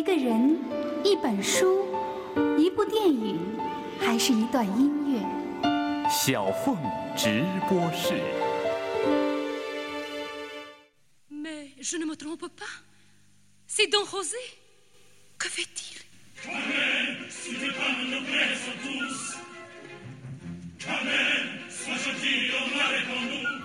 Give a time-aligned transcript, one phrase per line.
[0.00, 0.58] 一个人、
[1.04, 1.84] 一本书、
[2.58, 3.38] 一部电影，
[4.00, 5.20] 还是一段音乐？
[6.08, 6.74] 小凤
[7.14, 8.14] 直播室。
[11.30, 12.64] Mais je ne me trompe pas.
[13.68, 14.38] C'est Don José.
[15.38, 16.00] Que fait-il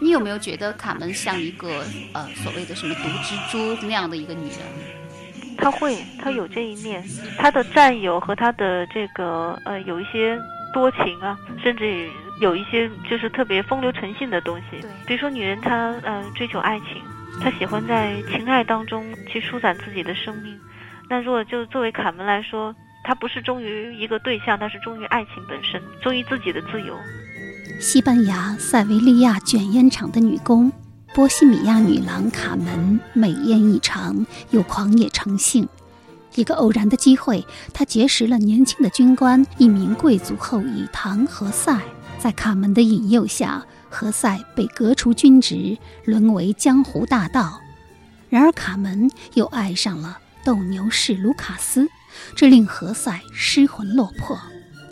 [0.02, 5.05] 你有没有觉得卡门像一个呃所谓的什么毒蜘蛛那样的一个女人？
[5.58, 7.04] 他会，他有这一面，
[7.38, 10.40] 他的占有和他的这个呃有一些
[10.73, 12.09] 多情啊，甚至
[12.41, 14.82] 有一些就是特别风流成性的东西。
[14.82, 17.02] 对比如说女人她呃追求爱情，
[17.41, 20.58] 她喜欢在情爱当中去舒展自己的生命。
[21.10, 26.98] 那如果就作为卡门来说，她不是忠于一个对象，她是忠于爱情本身，忠于自己的自由。
[27.80, 30.72] 西班牙塞维利亚卷烟厂的女工，
[31.16, 35.66] 波西米亚女郎卡门美艳异常，又狂野成性。
[36.34, 41.80] 一个偶然的机会，她结识了年轻的军官，一名贵族后裔唐何塞。
[42.20, 47.62] 在卡门的引诱下，何塞被革除军职，沦为江湖大盗。
[48.29, 51.88] 然而卡门又爱上了斗牛士卢卡斯，
[52.35, 54.38] 这令何塞失魂落魄。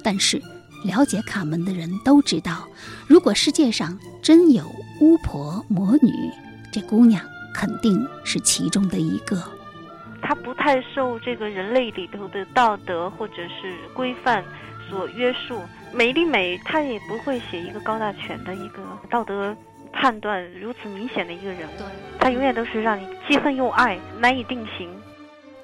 [0.01, 0.41] 但是
[0.85, 2.65] 了解卡门的人都知道，
[3.07, 4.63] 如果世界上真有
[5.03, 6.31] 巫婆魔女，
[6.71, 7.21] 这姑娘
[7.53, 9.37] 肯定是其中的一个。
[10.21, 14.41] 她不太受这个人类里头的道德或者是规范
[14.89, 15.61] 所约束。
[15.91, 19.53] 美丽美她也不会写一个高大全的一个道德
[19.91, 21.83] 判断如此明显的一个人物，
[22.17, 24.89] 她永远都是让你既恨又爱，难以定型。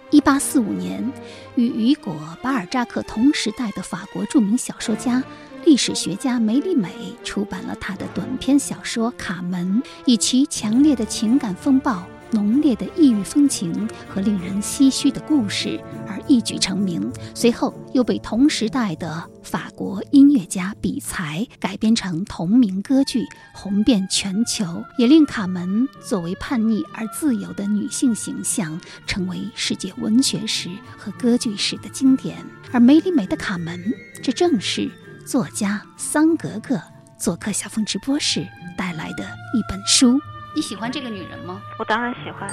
[0.09, 1.09] 一八四五年，
[1.55, 5.23] 与雨果·巴尔扎克同时代的法国著名小说家、
[5.65, 6.89] 历史学家梅丽美
[7.23, 17.11] 出版了他的短篇小说《卡门》，以其强烈的情感风暴、浓烈的异域风情和令人唏嘘的故事而一举成名。
[17.35, 32.37] 随后又被同时代的法国音乐家比才改编成同名歌剧，红遍全球，也令卡门作为叛逆而自由的女性形象成为世界文学史和歌剧史的经典。
[32.71, 34.89] 而梅里美的卡门，这正是
[35.29, 36.81] 作家桑格格
[37.15, 39.23] 做客小凤直播室带来的
[39.53, 40.19] 一本书。
[40.55, 41.61] 你喜欢这个女人吗？
[41.77, 42.49] 我当然喜欢。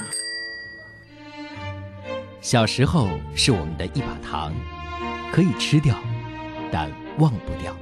[2.43, 4.53] 小时候是我们的一把糖，
[5.33, 5.97] 可以吃掉，
[6.71, 7.75] 但忘不掉。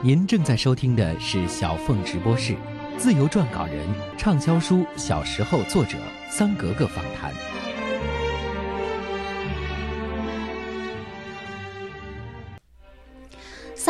[0.00, 2.56] 您正在收听的是小凤直播室，
[2.96, 3.86] 自由撰稿人、
[4.16, 5.98] 畅销书《小时候》作者
[6.30, 7.30] 桑格格访谈。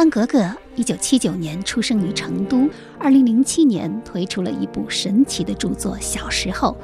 [0.02, 2.68] 桑格格一九七九年出生于成都，
[2.98, 6.76] 二零零七年推出了一部神奇的著作《小时候》，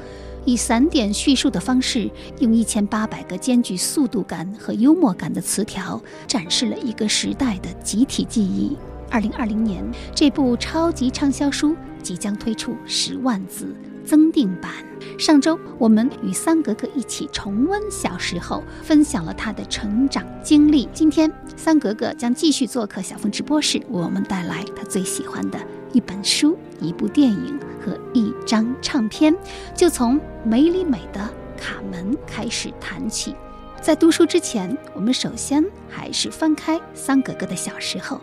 [0.45, 2.09] 以散点叙述的方式，
[2.39, 8.77] 用一千八百个兼具速度感和幽默感的词条，展示了一个时代的集体记忆。
[9.11, 9.83] 二零二零年，
[10.15, 13.75] 这部超级畅销书即将推出十万字
[14.09, 14.71] 增订版。
[15.19, 20.89] 上周，我们与三格格一起重温小时候，分享了他的成长经历。
[20.91, 25.59] 今天，三格格将继续做客小峰直播室，为我们带来他最喜欢的
[25.93, 29.35] 一本书、一部电影和一张唱片。
[29.75, 31.19] 就从梅里美的
[31.61, 33.35] 《卡门》开始谈起。
[33.79, 38.19] 在读书之前，我们首先还是翻开桑格格的小时候，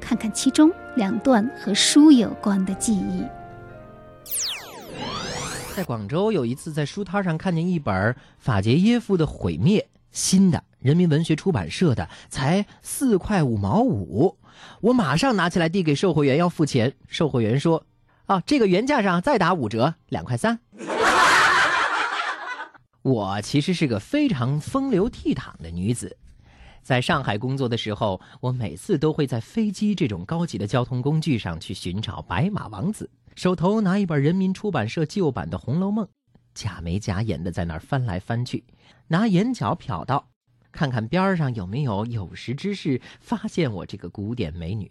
[0.00, 3.22] 看看其中两段和书有关的记忆。
[5.74, 9.80] 在广州有一次在书摊上看见一本法捷耶夫的《毁灭》，
[10.10, 14.38] 新的，人民文学出版社的，才四块五毛五。
[14.80, 17.84] 我马上拿起来递给售货员要付钱，售货员说
[18.24, 20.58] ：“啊，这个原价上再打五折，两块三。
[23.02, 26.16] ”我其实是个非常风流倜傥的女子，
[26.82, 33.10] 在上海工作的时候，我每次都会在飞机这种高级的交通工具上去寻找白马王子。
[33.36, 36.06] 手头拿一本人民出版社旧版的《红楼梦》，
[36.54, 38.64] 假眉假眼的在那儿翻来翻去，
[39.08, 40.28] 拿眼角瞟到，
[40.72, 44.90] 看看边上有没有有识之士发现我这个古典美女。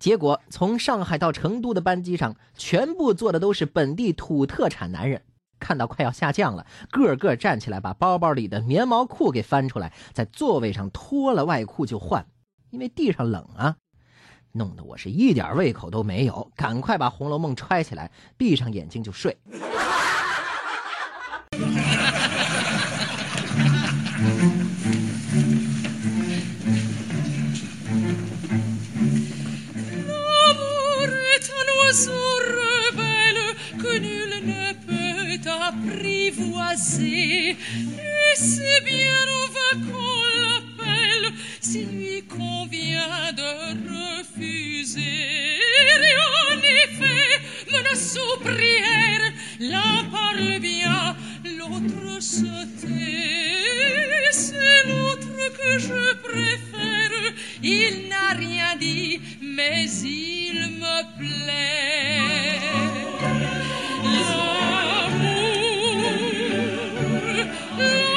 [0.00, 5.22] 结果从上海到成都的班机上，全部坐的都是本地土特产男人。
[5.60, 12.26] 看到快要下降了，个个站起来，把包包里的棉毛裤给翻出来，在座位上脱了外裤就换，
[12.70, 13.76] 因为地上冷啊。
[14.52, 19.36] 弄得我是一点胃口都没有，赶快把《红楼梦》揣起来，闭上眼睛就睡。
[35.72, 40.51] apprivoiser et c'est bien, on va qu'on l'appelle
[41.62, 43.50] s'il lui convient de
[43.88, 45.00] refuser.
[45.00, 46.14] Et
[46.50, 47.40] en effet,
[47.72, 51.16] menace aux prières, l'un parle bien,
[51.56, 54.30] l'autre se tait.
[54.32, 57.32] C'est l'autre que je préfère.
[57.62, 61.72] Il n'a rien dit, mais il me plaît.
[65.22, 65.72] L'amour,
[67.78, 68.11] 我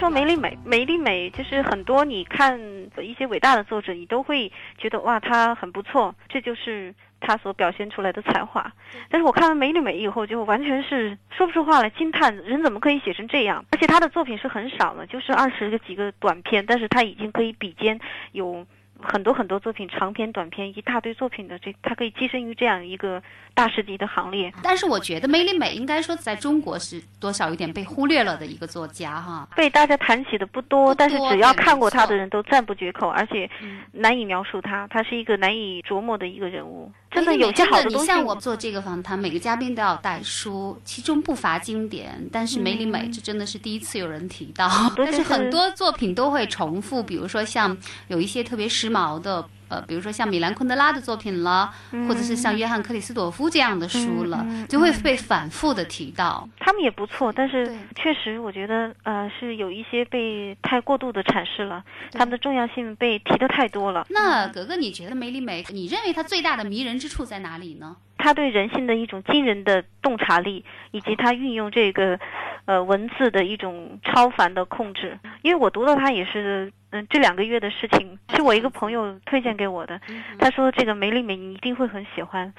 [0.00, 2.58] 说梅丽美，梅丽美就是很多你看
[3.02, 8.72] 一些伟大的作者，你都会觉得哇，他很不错，这就是他所表现出来的才华。
[9.10, 13.62] 但是我看完梅丽美以后，就完全是说不出话来，惊叹人怎么可以写成这样？
[13.72, 18.00] 而且他的作品是很少的，就是二十个几个短篇，但是他已经可以比肩
[18.32, 18.66] 有。
[19.02, 23.22] 很多很多作品，长篇、短篇，一大堆作品的这，他可以跻身于这样一个
[23.54, 24.52] 大师级的行列。
[24.62, 29.48] 但是我觉得梅里美应该说在中国是多少有点被忽略了的一个作家哈。
[29.56, 36.92] 被大家谈起的不多，但是只要看过他的人都赞不绝口，而且嗯难以描述他，他是一个难以琢磨的一个人物。
[37.10, 44.70] 真的有些好的东西，你像我做这个访谈，每个嘉宾都要带书，其中不乏经典，但是梅里美这真的是第一次有人提到。
[44.96, 47.76] 但是很多作品都会重复，比如说像
[48.08, 49.44] 有一些特别时髦的。
[49.70, 51.72] 呃，比如说像米兰昆德拉的作品了，
[52.06, 56.46] 或者是像约翰克里斯朵夫这样的书了，就会被反复的提到。
[56.58, 61.82] 他们也不错，但是确实我觉得呃是有一些被太过度的阐释了，
[62.12, 64.04] 他们的重要性被提的太多了。
[64.10, 67.96] 那格格，你觉得梅里美，你认为她最大的迷人之处在哪里呢？
[68.20, 72.20] 他对人性的一种惊人的洞察力，以及他运用这个，
[72.66, 75.18] 呃，文字的一种超凡的控制。
[75.42, 80.00] 因为我读到他也是，嗯、这两个月的事情，是我一个朋友推荐给我的。
[80.38, 82.52] 他说这个梅丽美你一定会很喜欢。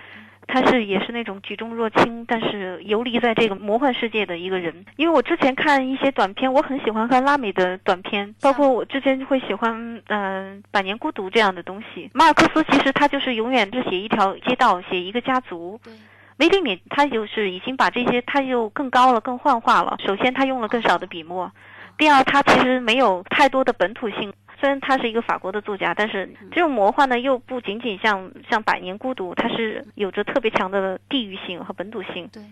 [0.48, 4.86] 他是也是那种举重若轻，但是游离在这个魔幻世界的一个人。
[4.98, 12.10] 因为我之前看一些短片，我很喜欢看拉美的短片，包括我之前会喜欢嗯、呃百年孤独》这样的东西。
[12.14, 15.80] 马尔克斯其实他就是永远是写一条街道，写一个家族。
[15.84, 15.94] 对。
[16.38, 19.96] 梅里美他就是已经把这些，他又更高了，更幻化了。
[20.04, 21.48] 首先，他用了更少的笔墨；
[22.00, 24.34] 第二，他其实没有太多的本土性。
[24.62, 32.30] 虽然他是一个法国的作家，但是这种魔幻呢，又不仅仅像像《百年孤独》，它是有着特别强的地域性和本土性。
[32.32, 32.44] 对，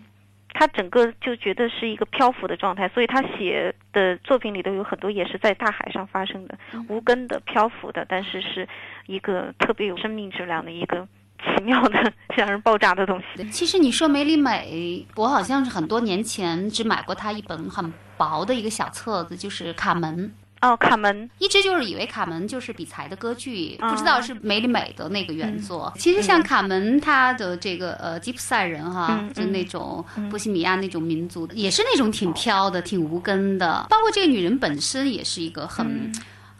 [0.52, 6.58] 他整个就觉得是一个漂浮的状态，所以他写的作品里头有很多也是在大海上发生的，
[6.88, 8.68] 无根的、漂浮的，但是是
[9.06, 11.06] 一个特别有生命质量的一个
[11.38, 13.48] 奇妙的、 让人爆炸的东西。
[13.50, 20.28] 其实你说梅里美，我好像是很多年前只买过他一本很薄的一个小册子，就是《卡门》。
[20.60, 25.92] 哦，卡门，一直就是以为卡门就是比才的歌剧，哦不知道是梅里美的那个原作。
[25.96, 33.86] 其实像卡门，他的这个呃吉普赛人哈，嗯就那种波西米亚那种民族，也是那种挺飘的、挺无根的。
[33.88, 36.12] 包括这个女人本身也是一个很。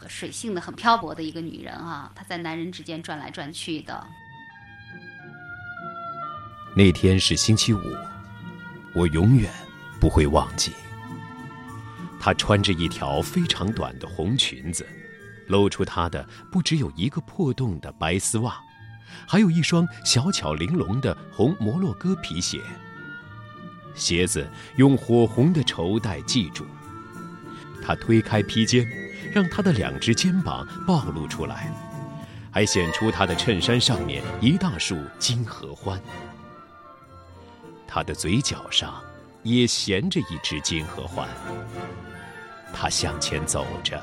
[0.07, 4.03] 水性的、很漂泊的一个女人哈、她在男人之间转来转去的。
[6.75, 7.79] 那天是星期五，
[8.95, 9.49] 我永远
[9.99, 10.71] 不会忘记。
[12.23, 14.87] 她穿着一条非常短的红裙子，
[15.47, 18.61] 露出她的不只有一个破洞的白丝袜，
[19.27, 22.61] 还有一双小巧玲珑的红摩洛哥皮鞋。
[23.95, 26.63] 鞋子用火红的绸带系住。
[27.81, 28.87] 她推开披肩，
[29.33, 31.73] 让她的两只肩膀暴露出来，
[32.51, 35.99] 还显出她的衬衫上面一大束金合欢。
[37.87, 39.01] 她的嘴角上
[39.41, 41.27] 也衔着一只金合欢。
[42.73, 44.01] 他向前走着，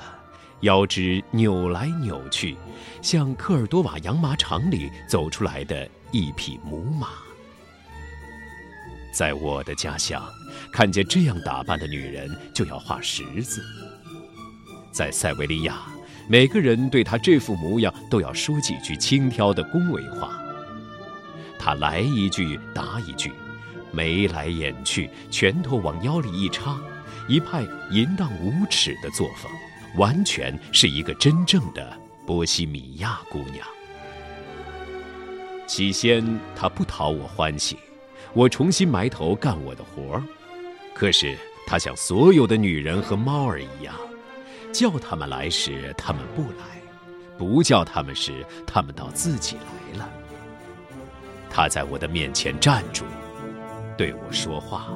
[0.61, 2.57] 腰肢扭来扭去，
[3.03, 7.09] 像科尔多瓦养马场里走出来的一匹母马。
[9.13, 10.23] 在我的家乡，
[10.73, 13.63] 看见这样打扮的女人就要画十字。
[14.93, 15.83] 在塞维利亚，
[16.29, 20.39] 每个人对她这副模样都要说几句轻佻的恭维话。
[21.59, 23.33] 她来一句答一句。
[23.91, 26.79] 眉来眼去，拳头往腰里一插，
[27.29, 29.53] 一派淫荡无耻的作风，
[29.97, 31.95] 完全是一个真正的
[32.27, 33.67] 波西米亚姑娘。
[35.67, 36.25] 起先
[36.57, 37.77] 她不讨我欢喜，
[38.33, 40.23] 我重新埋头干我的活儿。
[40.95, 43.95] 可是她像所有的女人和猫儿一样，
[44.73, 46.81] 叫她们来时她们不来，
[47.37, 50.11] 不叫她们时她们倒自己来了。
[51.51, 53.05] 她在我的面前站住。
[53.99, 54.89] 对我说话，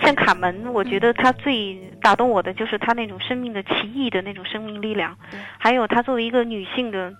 [0.00, 5.16] 像卡门，我觉得他最打动我的就是他那种生命的奇异的那种生命力量，
[5.58, 7.12] 还有他作为一个女性的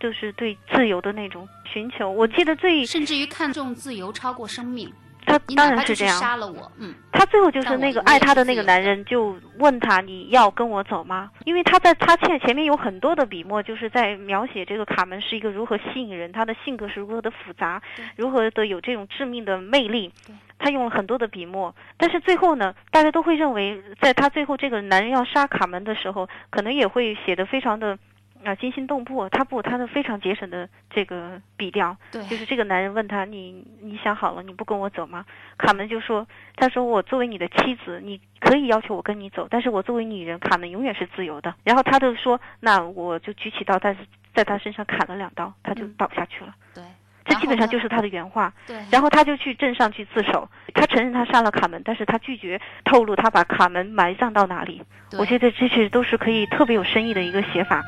[0.00, 2.10] 就是对自由的那种寻求。
[2.10, 4.92] 我记得最甚至于看重自由超过生命。
[5.28, 6.16] 他你当哪怕是这样。
[6.20, 17.82] 杀了我，嗯，他最后就是那个爱他的那个男人就问他：“你要跟我走吗？”因为他在他前前面有很多的笔墨，就是在描写这个卡门是一个如何吸引人，他的性格是如何的复杂，
[18.14, 20.32] 如何的有这种致命的魅力对。
[20.58, 27.98] 他用了很多的笔墨，但是最后呢，大家都会认为，在他最后这个男人要杀卡门的时候，可能也会写的非常的。
[28.44, 29.28] 啊，惊心动魄！
[29.30, 35.24] 他不，他的非常节省的这个笔调，对，就是这个男人问他：“你你想好了，你不跟我走吗？”
[35.58, 46.54] 卡门就说：“他说我作为你的妻子，你可以要求我跟你走，但是我作为女人，卡门永远是自由的。”然后他就说：“那我就举起刀，但是在他身上砍了两刀，他就嗯倒下去了。
[46.72, 46.84] 对，
[47.26, 48.52] 这基本上就是他的原话。
[48.66, 54.82] 对，然后他就去镇上去自首，他承认他杀了卡门，但是他拒绝透露他把卡门埋葬到哪里。
[55.18, 57.82] 我觉得这些都是可以特别有深意的一个写法。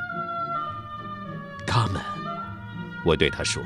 [1.67, 2.03] 卡门，
[3.05, 3.63] 我对他说：“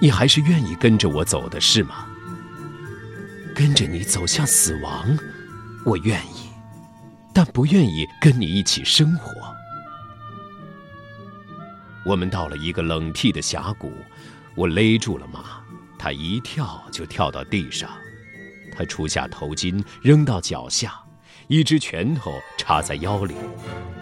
[0.00, 2.06] 你还是愿意跟着我走的是吗？
[3.54, 5.18] 跟着你走向死亡，
[5.84, 6.48] 我愿意，
[7.34, 9.32] 但不愿意跟你一起生活。”
[12.06, 13.92] 我们到了一个冷僻的峡谷，
[14.58, 15.62] 我勒住了马，
[15.96, 17.88] 他一跳就跳到地上，
[18.76, 21.00] 他除下头巾扔到脚下，
[21.46, 23.36] 一只拳头插在腰里，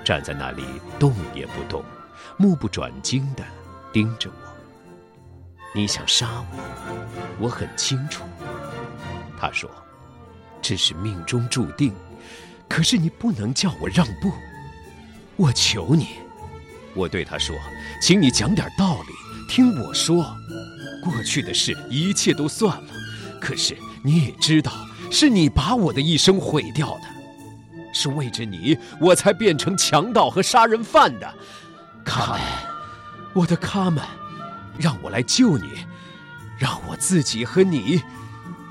[0.02, 0.64] 站在那里
[0.98, 1.84] 动也不动。
[2.38, 3.44] 目不转睛地
[3.92, 4.36] 盯着我。
[5.74, 8.24] 你想杀我，我很清楚。
[9.38, 9.70] 他说
[10.62, 11.94] ：“这是命中注定，
[12.66, 14.32] 可是你不能叫我让步。
[15.36, 16.16] 我求你。”
[16.96, 17.54] 我对他说
[18.00, 19.12] ：“请你讲点道理，
[19.48, 20.36] 听我说。
[21.02, 22.88] 过去的事一切都算了，
[23.40, 24.72] 可是你也知道，
[25.08, 27.02] 是你把我的一生毁掉的，
[27.94, 31.34] 是为着你，我才变成强盗和杀人犯的。”
[32.04, 32.40] 卡门，
[33.34, 34.02] 我的卡门，
[34.78, 35.68] 让我来救你，
[36.58, 38.02] 让我自己和你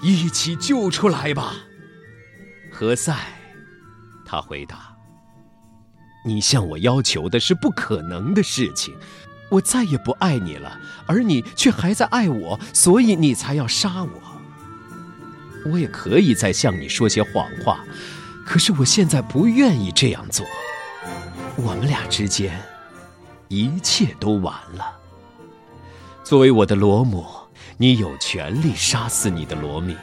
[0.02, 1.54] 一起救出来吧。
[2.70, 3.16] 何塞，
[4.26, 4.94] 他回答
[6.26, 8.94] ：“你向我要求的是不可能的事情，
[9.56, 14.22] 我再也不爱你了，而你却还在爱我，所以你才要杀我。
[15.72, 17.80] 我也可以再向你说些谎话，
[18.46, 20.46] 可是我现在不愿意这样做。
[21.56, 22.60] 我们俩之间。”
[23.48, 24.98] 一切都完了。
[26.24, 27.24] 作为我的罗姆，
[27.78, 29.96] 你有权利杀死你的罗密。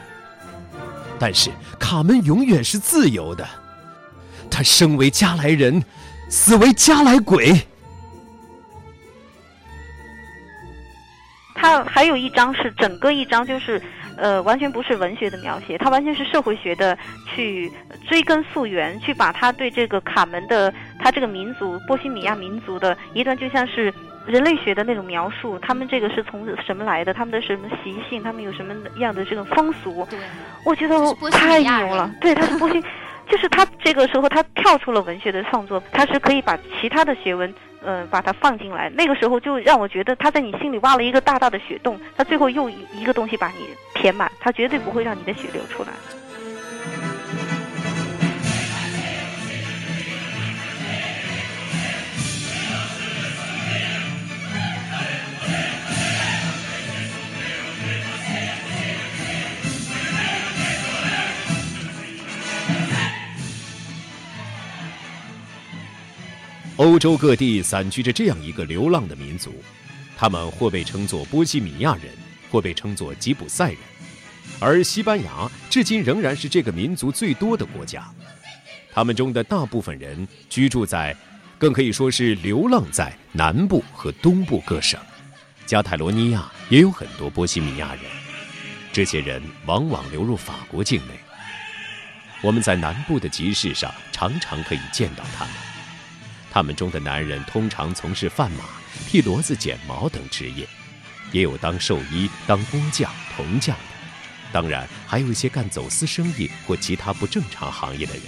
[1.19, 3.45] 但是卡门永远是自由的，
[4.49, 5.83] 他生为加来人，
[6.29, 7.67] 死为加来鬼。
[11.63, 13.81] 他还有一章是整个一章就是，
[14.17, 17.71] 呃，完全不是文学的描写，它完全是社会学的去
[18.05, 23.93] 追根溯源，去把他对这个卡门的他这个民族波西米亚民族的一段就像是
[24.27, 30.05] 人类学的那种描述，他们这个是从什么来的，他们的什么习性，他们有什么样的这种风俗，
[30.65, 30.97] 我觉得
[31.31, 32.13] 太牛了。
[32.19, 32.83] 对，他是波西，
[33.33, 37.51] 就是他这个时候他跳出了文学的创作，他是可以把其他的学问，
[37.83, 45.89] 嗯，把它放进来，那个时候就让我觉得他在你心里挖了一个大大的雪洞，他最后用一个东西把你填满，他绝对不会让你的血流出来。
[66.77, 69.63] 欧洲各地散居着这样一个流浪的民族，
[70.17, 72.05] 他们或被称作波西米亚人，
[72.49, 73.77] 或被称作吉普赛人，
[74.59, 78.03] 而西班牙至今仍然是这个民族最多的国家。
[78.91, 81.15] 他们中的大部分人居住在，
[81.59, 84.99] 更可以说是流浪在南部和东部各省。
[85.67, 88.03] 加泰罗尼亚也有很多波西米亚人，
[88.91, 91.13] 这些人往往流入法国境内。
[92.41, 95.53] 我们在南部的集市上常常可以见到他们。
[96.53, 98.63] 他们中的男人通常从事贩马、
[99.07, 100.67] 替骡子剪毛等职业，
[101.31, 103.83] 也有当兽医、当工匠、铜匠的，
[104.51, 108.25] 当然还有一些干走私生意或其他不正常行业的人。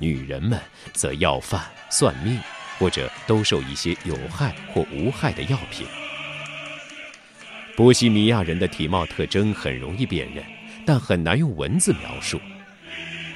[0.00, 0.60] 女人们
[0.92, 2.40] 则要饭、算命，
[2.76, 5.86] 或者兜售一些有害或无害的药品。
[7.76, 10.44] 波西米亚人的体貌特征很容易辨认，
[10.84, 12.40] 但很难用文字描述。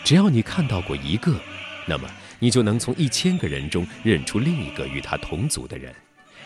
[0.02, 1.40] 只要你看到过一个，
[1.86, 2.10] 那么。
[2.38, 5.94] 你就能从一千个人中认出另一个与他同族的人，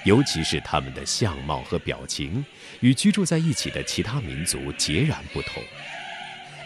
[0.05, 2.45] 尤其是他们的相貌和表情
[2.81, 5.63] 与居住在一起的其他民族截然不同。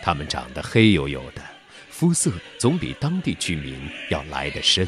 [0.02, 1.42] 他们长得黑黝黝的，
[1.90, 3.76] 肤色总比当地居民
[4.10, 4.86] 要来得深。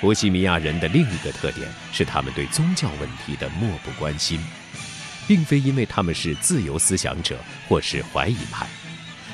[0.00, 4.40] 波西米亚人的另一个特点是他们对宗教问题的漠不关心，
[5.26, 7.38] 并非因为他们是自由思想者
[7.68, 8.66] 或是怀疑派，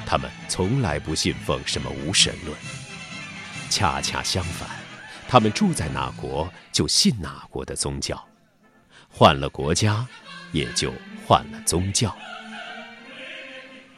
[0.07, 2.78] 他们从来不信奉什么无神论。
[3.69, 4.69] 恰恰相反，
[5.29, 8.23] 他们住在哪国就信哪国的宗教，
[9.09, 10.07] 换了国家，
[10.53, 10.93] 也就
[11.27, 12.17] 换了宗教。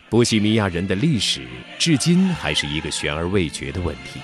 [0.09, 1.47] 波西米亚人的历史
[1.79, 4.21] 至今还是一个悬而未决的问题。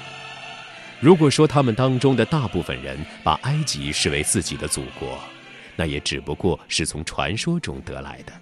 [0.99, 5.19] 如果说他们当中的大部分人把埃及视为自己的祖国，
[5.76, 8.33] 那也只不过是从传说中得来的。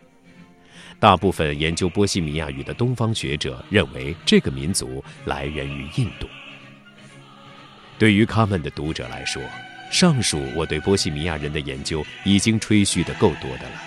[0.98, 6.26] 大部分研究波西米亚语的东方学者认为，这个民族来源于印度。
[7.98, 9.42] 对于他们的读者来说，
[9.90, 13.82] 上述我对波西米亚人的研究已经吹嘘的够多的了。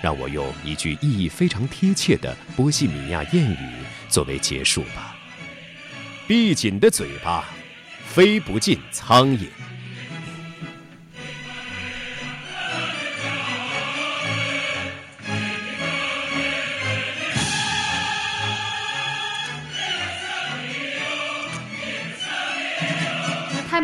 [0.00, 3.68] 让我用一句意义非常贴切的波西米亚谚语
[4.08, 5.16] 作为结束吧：
[6.26, 7.44] 闭紧的嘴巴。
[8.06, 9.48] 飞不进苍蝇。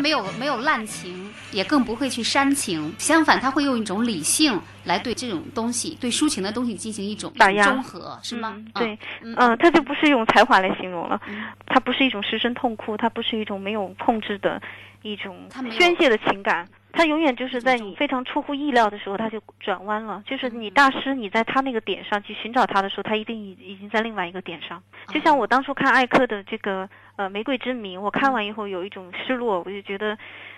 [0.00, 7.64] 没有没有滥情，也更不会去煽情，相反，他会用一种理性来对这种东西，对抒情的东西进行一种打压。
[7.64, 8.54] 中和，是吗？
[8.56, 9.34] 嗯对，嗯。
[9.36, 11.20] 嗯，他就不是用才华来形容了，
[11.66, 14.60] 他不是一种失声痛哭，他不是一种没有控制的
[15.02, 20.22] 一种宣泄的情感，它永远就是在你非常出乎意料的时候，他就转弯了。
[20.26, 24.78] 就是你嗯大师，你在他那个点上去寻找他的时候，他一定已已经在另外一个点上。
[24.78, 24.82] 哦
[25.12, 30.16] 就像我当初看艾克的这个呃《玫瑰之谜》，我看完以后有一种失落，我就觉得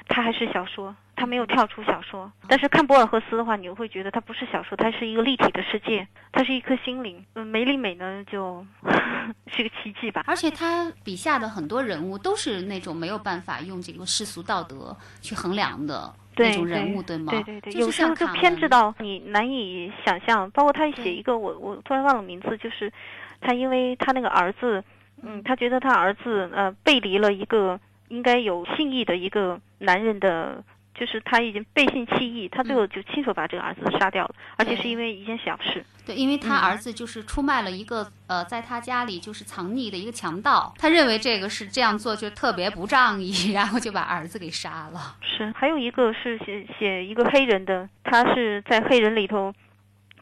[0.09, 2.31] 他还是小说，他没有跳出小说。
[2.49, 7.25] 但是看博尔赫斯的话，你会觉得他不是小说，他是一个立体的世界，他是一颗心灵。
[7.35, 8.67] 嗯，梅里美呢，就
[9.47, 10.25] 是个奇迹吧。
[10.27, 17.31] 而且他笔下的很多人物都是那种没有办法用这个世俗道德去衡量的对那种人物，吗？
[17.31, 20.51] 对对对，有时候就偏执到你难以想象。
[20.51, 22.93] 包括他写一个，我我突然忘了名字，就是
[23.41, 24.83] 他因为他那个儿子，
[25.23, 27.79] 嗯，他觉得他儿子呃背离了一个
[28.09, 30.63] 应该有信义的一个男人的。
[30.95, 35.85] 就是他已经背信弃义，他最后就亲手把这个儿子杀掉了，而且是因为一件小事。
[36.05, 45.17] 对，因为他嗯儿子就是出卖了一个、呃，在他家里就是藏匿的一个强盗，他认为这个是这样做就特别不仗义， 然后就把儿子给杀了。
[45.21, 49.55] 是，还有一个是写写一个黑人的，他是在黑人里头，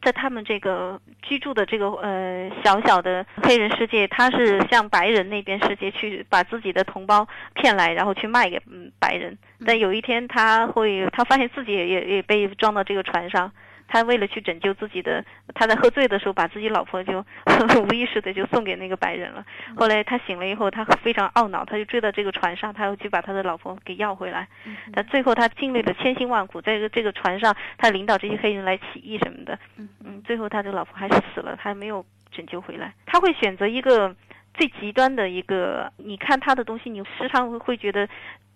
[0.01, 9.37] 在他们这个居住的这个呃小小的黑人世界，他是向白人那边世界去把自己的同胞骗来，然后去卖给嗯白人。
[9.65, 13.51] 但有一天他会，他发现自己也也也被装到这个船上。
[13.91, 15.21] 他为了去拯救自己的，
[15.53, 17.19] 他在喝醉的时候把自己老婆就
[17.83, 19.45] 无意识的就送给那个白人了。
[19.75, 24.47] 后来他醒了以后，他非常懊恼，他就追到这个船上，他要去把他的老婆给要回来。
[24.93, 29.59] 但最后他经历了千辛万苦，在这个这个船上，他领导这些黑人来起义什么的，
[30.05, 32.93] 嗯，最后他的老婆还是死了，他没有拯救回来。
[33.05, 34.15] 他会选择一个
[34.53, 38.07] 最极端的一个，你看他的东西，你时常会会觉得。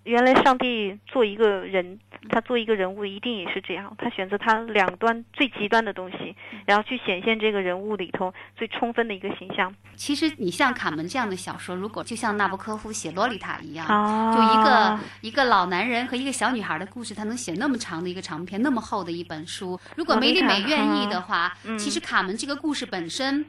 [0.05, 9.73] 原来上帝做一个人，他做一个人物一定也是这样，他选择他两端最极端的东西，然后去显现这个人物里头最充分的一个形象。
[9.95, 19.79] 其实你像卡门这样的小说，如果就像纳博科夫写《洛丽塔》一样，哦就一个一个老男人和一个小女孩的故事，他能写那么长的一个长篇，那么厚的一本书。
[19.97, 23.43] 如果梅丽美愿意的话，嗯其实卡门这个故事本身。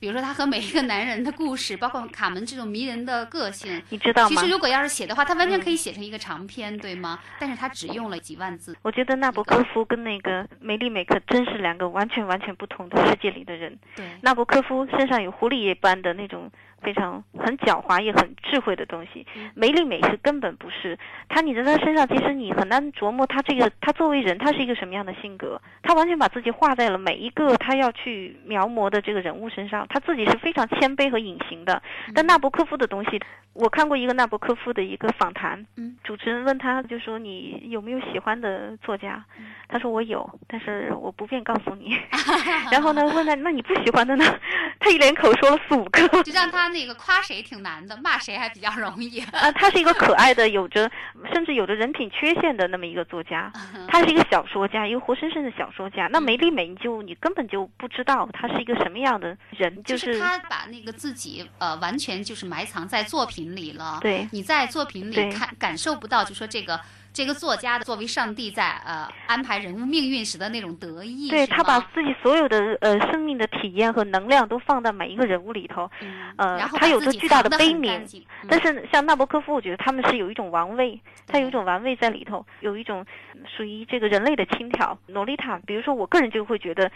[0.00, 4.28] 比如说，他和每一个男人的故事，包括卡门这种迷人的个性，你知道吗？
[4.28, 7.18] 其实如果要是写的话，他完全可以写成一个长篇，对吗？
[7.38, 8.76] 但是他只用了几万字。
[8.82, 13.76] 我觉得纳博科夫跟那个梅丽美克真是两个完全完全不同的世界里的人。
[13.96, 16.50] 对，纳博科夫身上有狐狸一般的那种
[16.82, 20.98] 非常很狡猾也很智慧的东西，梅丽美是根本不是。
[21.28, 25.60] 他你在他身上，其实你很难琢磨他这个他作为人他是一个什么样的性格。
[25.82, 31.82] 他完全把自己画在了每一个他要去描摹的这个人物身上，他自己是非常谦卑和隐形的。
[32.14, 33.20] 但纳博科夫的东西，
[33.54, 39.24] 我看过一个纳博科夫的一个访谈，嗯，主持人问他就说你有没有喜欢的作家？
[39.68, 41.98] 他说我有，但是我不便告诉你。
[42.70, 44.24] 然后呢，问他那你不喜欢的呢？
[44.80, 46.06] 他一连口说了四五个。
[46.22, 49.20] 就让他那个夸谁挺难的，骂谁还比较容易。
[49.20, 50.90] 啊，他是一个可爱的，有着
[51.32, 53.52] 甚至有着人品缺陷的那么一个作家，
[53.88, 56.08] 他是一个小说家，一个活生生的小说家。
[56.08, 63.98] 那梅丽美，你就你根本就不知道他是一个什么样的人，就是他把那个自己呃完全就是埋藏在作品里了。
[64.00, 66.80] 对你在作品里看感受不到，就说这个
[67.12, 78.00] 这个作家的作为上帝在呃安排人物命运时的那种得意，对他把自己所有的呃生命的体验和能量都放在每一个人物里头，嗯呃然后他有着巨大的悲悯
[78.48, 83.04] 但是像纳博科夫，我觉得他们是有一种玩味，他有一种玩味在里头，有一种
[83.56, 84.96] 属于这个人类的轻佻。
[85.06, 86.90] 洛丽塔，比如说我个人就会觉得。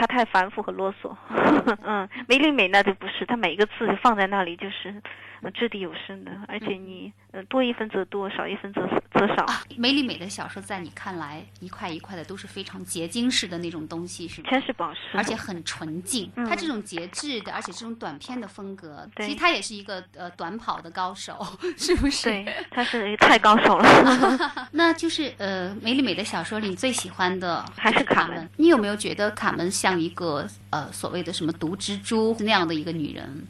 [0.00, 1.12] 他太繁复和啰嗦，
[1.82, 4.94] 嗯，梅丽美那就不是，他每一个字就放在那里就是，
[5.42, 8.80] 呃掷地有声的，而且你呃多一分则多，少一分则
[9.12, 9.44] 则少。
[9.44, 14.48] 啊，梅里美的小说在你看来一块一块的都是非常结晶式的那种东西，是吗？
[14.50, 21.44] 全是宝石，而且很纯净，嗯他这种节制的，而且这种短篇的风格，对其实他也是一个呃短跑的高手，
[21.76, 22.24] 是不是？
[22.28, 23.88] 对，他是太高手了。
[24.72, 28.48] 那就是呃，梅里美的小说里，你最喜欢的还是卡门门。
[28.56, 33.46] 你有没有觉得卡门像一个呃所谓的什么毒蜘蛛那样的一个女人？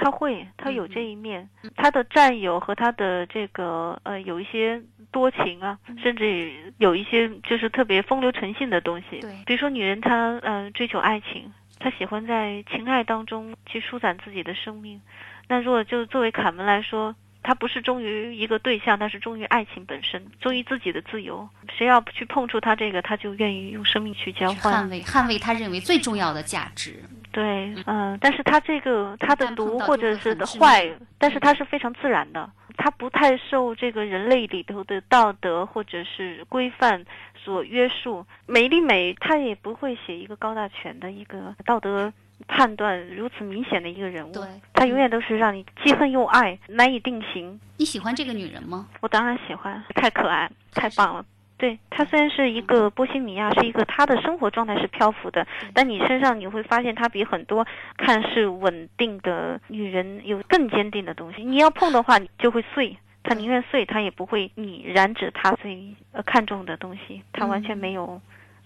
[0.00, 4.82] 他会，他有嗯这一面，他的战友和他的这个呃有一些
[5.12, 9.20] 多情啊，嗯甚至有一些就是特别风流成性的东西。
[9.20, 15.00] 对比如说女人她呃追求爱情，她喜欢在情爱当中去舒展自己的生命。
[15.48, 21.48] 那如果就作为卡门来说，她不是忠于一个对象，他是忠于爱情本身，忠于自己的自由。
[21.76, 24.88] 谁要去碰触她这个，她就愿意用生命去交换捍。
[24.90, 27.02] 卫捍卫她认为最重要的价值。
[27.32, 37.04] 对，嗯、但是他这个他的毒或者是的坏，但是它是非常自然的，它不太受这个人类里头的道德或者是规范
[37.36, 38.26] 所约束。
[38.46, 42.12] 美丽美她也不会写一个高大全的一个道德
[42.48, 47.60] 判断如此明显的一个人物，对，她永远都是让你既恨又爱，难以定型。
[47.76, 48.88] 你喜欢这个女人吗？
[49.00, 51.24] 我当然喜欢，太可爱，太棒了。
[51.60, 57.66] 对她虽然是一个波西米亚，是一个她的生活状态是漂浮的，但你身上你会发现她比很多
[57.98, 61.44] 看似稳定的女人有更坚定的东西。
[61.44, 62.96] 你要碰的话，你就会碎。
[63.22, 68.18] 她宁愿碎，她也不会你染指她最呃看重的东西，她完全没有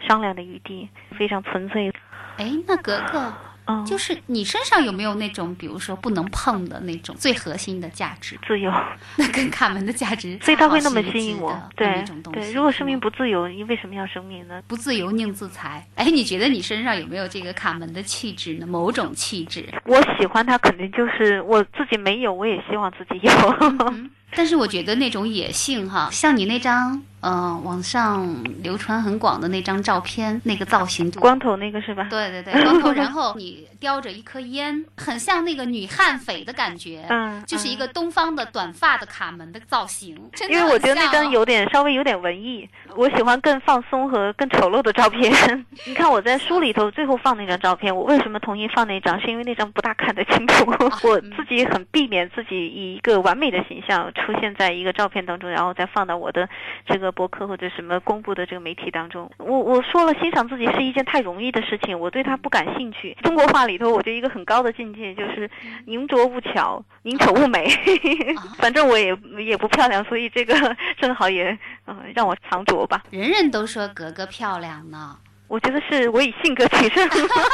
[0.06, 1.92] 商量的余地，非常纯粹。
[2.36, 3.32] 哎，那格格，
[3.66, 8.38] 嗯，就是你身上有没有那种，比如说不能碰的那种最核心的价值？
[8.46, 8.72] 自由，
[9.16, 11.58] 那跟卡门的价值， 所以他会那么吸引我。
[11.76, 12.40] 对那种东西。
[12.40, 14.62] 对，如果生命不自由，你为什么要生命呢？
[14.66, 15.86] 不自由宁自裁。
[15.94, 18.66] 哎，你觉得你身上有没有这个卡门的气质呢？
[18.66, 19.66] 某种气质。
[19.84, 23.32] 我喜欢他，肯定就是我自己没有，我也希望自己有。
[23.60, 28.26] 嗯，但是我觉得那种野性哈，像你那张呃网上
[28.62, 32.06] 流传很广的那张照片，那个造型，光头那个是吧？
[32.10, 37.78] 对对对， 光头，然后你叼着一颗烟，很像那个女悍匪的感觉，嗯，就是一嗯。
[37.78, 40.16] 个东方的短发的卡门的造型，
[40.48, 45.32] 因为我觉得那张有点稍微有点文艺，我喜欢更放松和更丑陋的照片。
[45.86, 49.20] 你看我在书里头最后放那张照片，我为什么同意放那张？
[49.20, 50.64] 是因为那张不大看得清楚，
[51.06, 56.48] 我自己很避免自己以一个完美的形象出现在一个照片当中，然后再放到我的
[56.86, 59.30] 这个博客或者什么公布的这个媒体当中。
[59.38, 63.16] 我我说了，欣赏自己是一件太容易的事情，我对它不感兴趣。
[63.22, 65.50] 中国话里头，我觉得一个很高的境界就是
[65.86, 67.66] 宁拙勿巧，宁丑勿美。
[68.58, 70.54] 反正我也也不漂亮，所以这个
[70.98, 71.50] 正好也
[71.86, 73.02] 嗯、呃让我藏拙吧。
[73.10, 75.18] 人人都说格格漂亮呢。
[75.46, 77.08] 我觉得是我以性格取胜。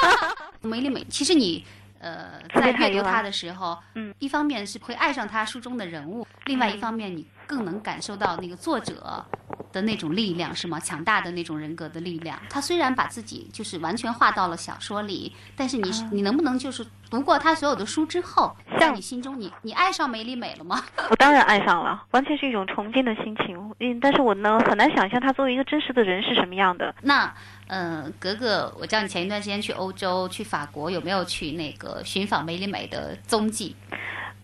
[0.63, 1.65] 美丽美，其实你
[1.99, 9.27] 呃在阅读他的时候，嗯，一方面是会爱上他书中的人物，另外一方面你更能感受到那个作者
[9.73, 10.79] 的那种力量，是吗？
[10.79, 12.39] 强大的那种人格的力量。
[12.49, 20.81] 他虽然把自己就是完全画到了小说里，但是你你能不能就是读过他所有的书之后，在你心中你你爱上梅丽美了吗？
[21.11, 23.59] 我当然爱上了，完全是一种崇敬的心情。
[23.81, 26.95] 嗯，但是我呢很难想象他作为一个真实的人是什么样的。
[27.03, 27.35] 那
[27.67, 33.75] 嗯，格格，我知道你前一段时间去欧洲、去法国，有没有去那个寻访梅丽美的踪迹？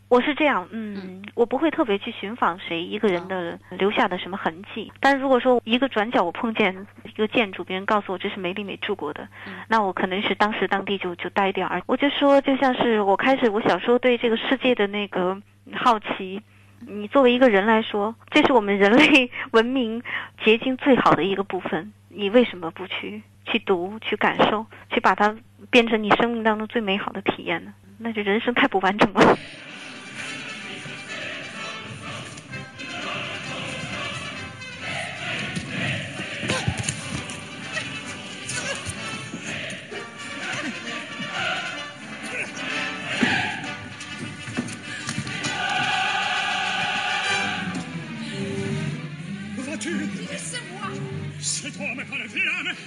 [0.08, 4.92] 我是这样，嗯，我不会特别去寻访谁一个人的留下的什么痕迹。
[5.00, 9.26] 但如果说一个转角我碰见一个建筑，别人告诉我这是梅丽美住过的，
[9.68, 11.66] 那我可能是当时当地就就呆掉。
[11.66, 15.36] 而我就说，就像是我开始我小时候对这个世界的那个
[15.74, 16.40] 好奇。
[16.86, 20.00] 你作为一个人来说，这是我们人类文明
[20.44, 21.92] 结晶最好的一个部分。
[22.08, 25.34] 你为什么不去去读、去感受、去把它
[25.68, 27.72] 变成你生命当中最美好的体验呢？
[27.98, 29.36] 那就人生太不完整了。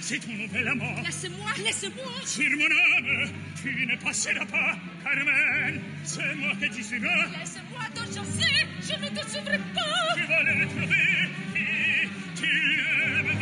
[0.00, 1.02] c'est ton nouvel amant.
[1.02, 2.12] Laisse-moi, laisse-moi.
[2.24, 3.30] Sur mon âme,
[3.62, 5.80] tu ne passeras pas, Carmen.
[6.04, 7.08] C'est moi qui t'y suivrai.
[7.38, 10.14] Laisse-moi, donc je sais, je ne te suivrai pas.
[10.16, 13.34] Tu vas le retrouver et tu ne me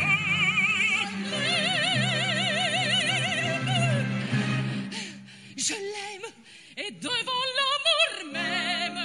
[5.57, 6.31] Je l'aime
[6.77, 9.01] et devant l'amour même,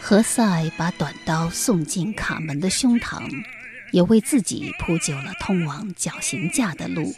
[0.00, 3.22] 何塞把短刀送进卡门的胸膛
[3.92, 7.14] 也为自己铺就了通往绞刑架的路。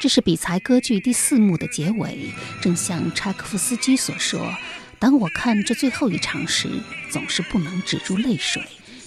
[0.00, 4.54] 这是比才歌剧第四幕的结尾正像柴可夫斯基所说
[4.98, 6.68] 当我看这最后一场时
[7.10, 8.62] 总是不能止住泪水。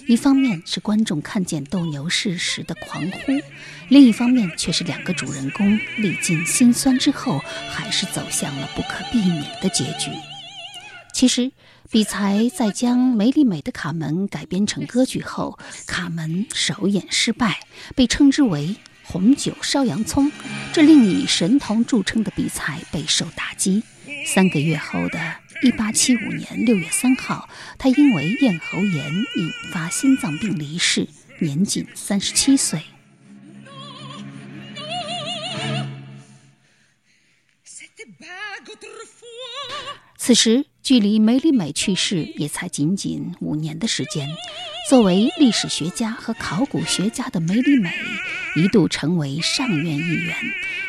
[0.08, 3.38] 一方面是观众看见斗牛士时的狂呼，
[3.90, 7.38] 另一方面却是两个主人公历尽辛酸之后，
[7.70, 10.10] 还是走向了不可避免的结局。”
[11.12, 11.52] 其实，
[11.90, 17.60] 比才在将梅丽美的《卡门》改编成歌剧后，卡门首演失败，
[17.94, 20.32] 被称之为“红酒烧洋葱”，
[20.72, 23.82] 这令以神童著称的比才备受打击。
[24.24, 31.08] 三个月后的一八七五年六月三号，他因为咽喉炎引发心脏病离世，
[31.40, 32.80] 年仅三十七岁。
[40.16, 44.26] 此时，距离梅里美去世也才仅仅五年的时间。
[44.88, 47.92] 作为历史学家和考古学家的梅里美，
[48.56, 50.34] 一度成为上院议员，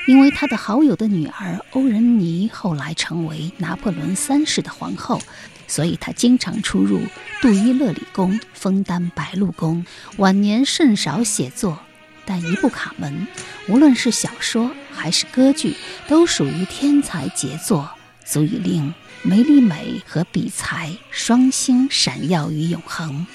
[0.07, 5.21] 因为他的好友的女儿欧仁妮后来成为拿破仑三世的皇后，
[5.67, 7.01] 所以他经常出入
[7.41, 9.85] 杜伊勒里宫、枫丹白露宫。
[10.15, 11.77] 晚年甚少写作，
[12.23, 13.27] 但一部《卡门》，
[13.73, 15.75] 无论是小说还是歌剧，
[16.07, 17.89] 都属于天才杰作，
[18.23, 18.93] 足以令。
[19.21, 23.25] 梅丽美和比才双星闪耀于永恒。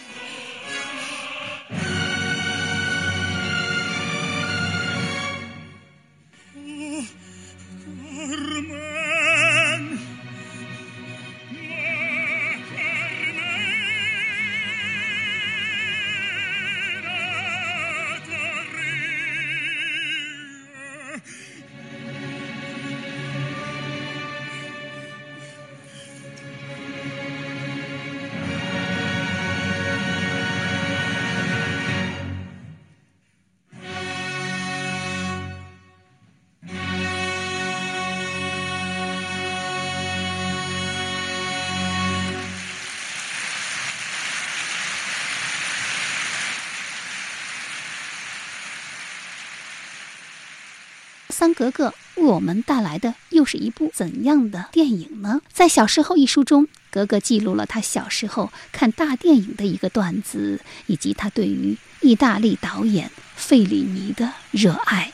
[51.44, 55.42] 桑格格为我们带来的又是一部怎样的电影呢？
[55.52, 65.12] 在《小时候》一书中，格格记录了他小时候看大电影的一个段子，以及他对于意大利导演费里尼的热爱。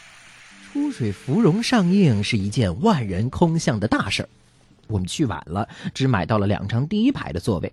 [0.73, 4.29] 《出水芙蓉》上映是一件万人空巷的大事儿。
[4.91, 7.73] 我们去晚了，只买到了两张第一排的座位，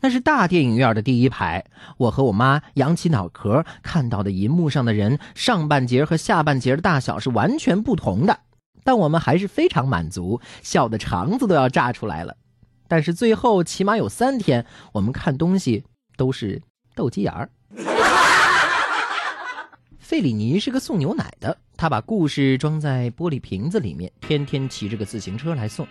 [0.00, 1.64] 那是大电影院的第一排。
[1.96, 8.40] 我和我妈扬起脑壳，看到的银幕上的人上半截和下半截的大小是完全不同的，
[8.84, 12.36] 但我们还是非常满足，笑得肠子都要炸出来了。
[12.86, 15.84] 但是最后起码有三天，我们看东西
[16.16, 16.62] 都是
[16.94, 17.50] 斗鸡眼儿。
[19.98, 25.86] 费里尼是个送牛奶的，他把故事装在玻璃瓶子里面，天天骑着个自行车来送。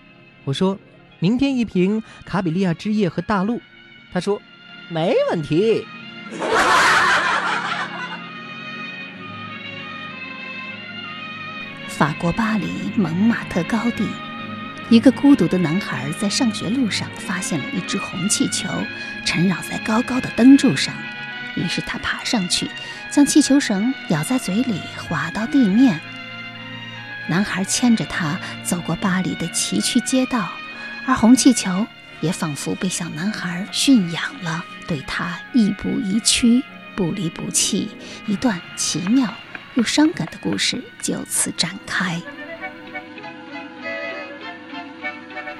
[0.47, 0.79] 我说，
[1.19, 3.61] 明天一瓶卡比利亚之夜和大陆。
[4.13, 4.41] 他说，
[4.87, 5.85] 没问题。
[11.89, 14.07] 法国巴黎蒙马特高地，
[14.89, 18.69] 一个孤独的男孩在上学路上发现了一只红气球，
[19.25, 20.93] 缠绕在高高的灯柱上。
[21.57, 22.71] 于是他爬上去，
[23.11, 24.79] 将气球绳咬在嘴里，
[25.09, 25.99] 滑到地面。
[27.27, 30.49] 男孩牵着她走过巴黎的崎岖街道，
[31.05, 31.85] 而红气球
[32.21, 36.63] 也仿佛被小男孩驯养了，对他亦步亦趋，
[36.95, 37.89] 不离不弃。
[38.25, 39.33] 一段奇妙
[39.75, 42.21] 又伤感的故事就此展开。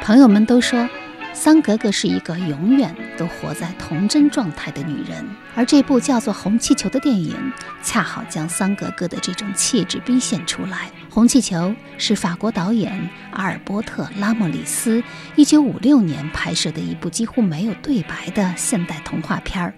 [0.02, 0.88] 朋友们都说。
[1.34, 7.54] 桑格格是一个永远都活在童真状态的女人，而这部叫做《红气球》的电影，
[7.84, 10.90] 恰好将桑格格的这种气质逼现出来。
[11.18, 11.56] 《红气球》
[11.98, 15.04] 是法国导演阿尔伯特·拉莫里斯
[15.36, 19.74] 1956年拍摄的一部几乎没有对白的现代童话片儿，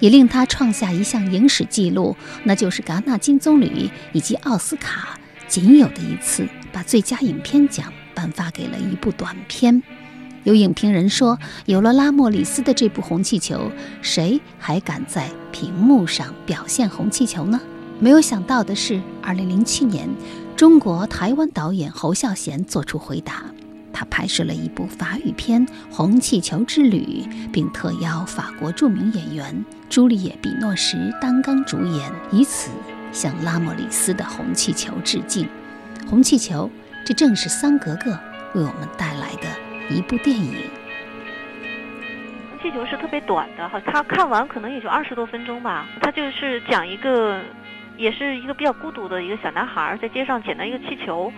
[0.00, 9.82] 也令他创下一项影史记录，那就是戛纳金棕榈以及奥斯卡仅有的一次把最佳影片奖颁发给了一部短片。
[10.44, 13.56] 有影评人说：“有了拉莫里斯的这部《红气球》，
[14.00, 17.60] 谁还敢在屏幕上表现红气球呢？”
[18.00, 20.08] 没有想到的是，2007年，
[20.58, 23.44] 中国台湾导演侯孝贤做出回答，
[23.92, 32.72] 他拍摄了一部法语片《红气球之旅》，并特邀法国著名演员朱丽叶·比诺什担纲主演，以此
[33.12, 35.48] 向拉莫里斯的《红气球》致敬。
[36.10, 36.68] 红气球，
[37.06, 38.10] 这正是桑格格
[38.56, 39.94] 为我们带来的。
[39.94, 40.54] 一部电影。
[42.60, 45.86] 气球》是特别短的哈，他看完可能也就二十多分钟吧。
[46.00, 47.40] 他就是讲一个，
[47.98, 51.30] 也是一个比较孤独的一个小男孩，在街上捡到一个气球。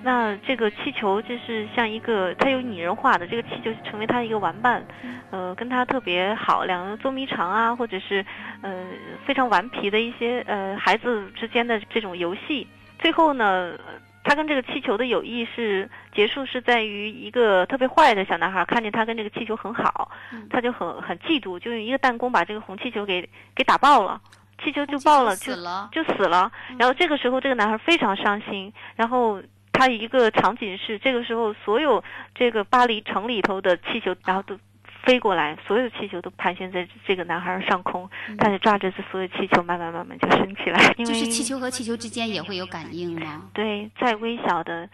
[0.00, 4.84] 那这个气球就是像一个，它有拟人化的这个气球成为他一个玩伴，
[5.30, 8.24] 呃，跟他特别好，两个人捉迷藏啊，或者是
[8.62, 8.86] 呃
[9.26, 12.66] 非常顽皮的一些呃孩子之间的这种游戏。
[13.00, 13.76] 最后呢，
[14.22, 20.12] 他跟这个气球的友谊是结束是在于一个特别坏的小男孩看见他跟这个气球很好，
[20.48, 24.20] 他就很很嫉妒，就用一个弹弓把这个红气球给给打爆了，
[24.62, 25.88] 气球就爆了，就死了。
[25.92, 26.50] 就死了。
[26.78, 28.72] 然后这个时候，这个男孩非常伤心。
[28.96, 29.42] 然后
[29.72, 32.02] 他一个场景是，这个时候所有
[32.34, 34.58] 这个巴黎城里头的气球，然后都
[35.04, 40.94] 飞过来，所有气球都盘旋在这个男孩上空，他就抓着这所有气球，慢慢慢慢就升起来。
[40.98, 43.44] 因为就是气球和气球之间也会有感应吗？
[43.54, 44.88] 对，再微小的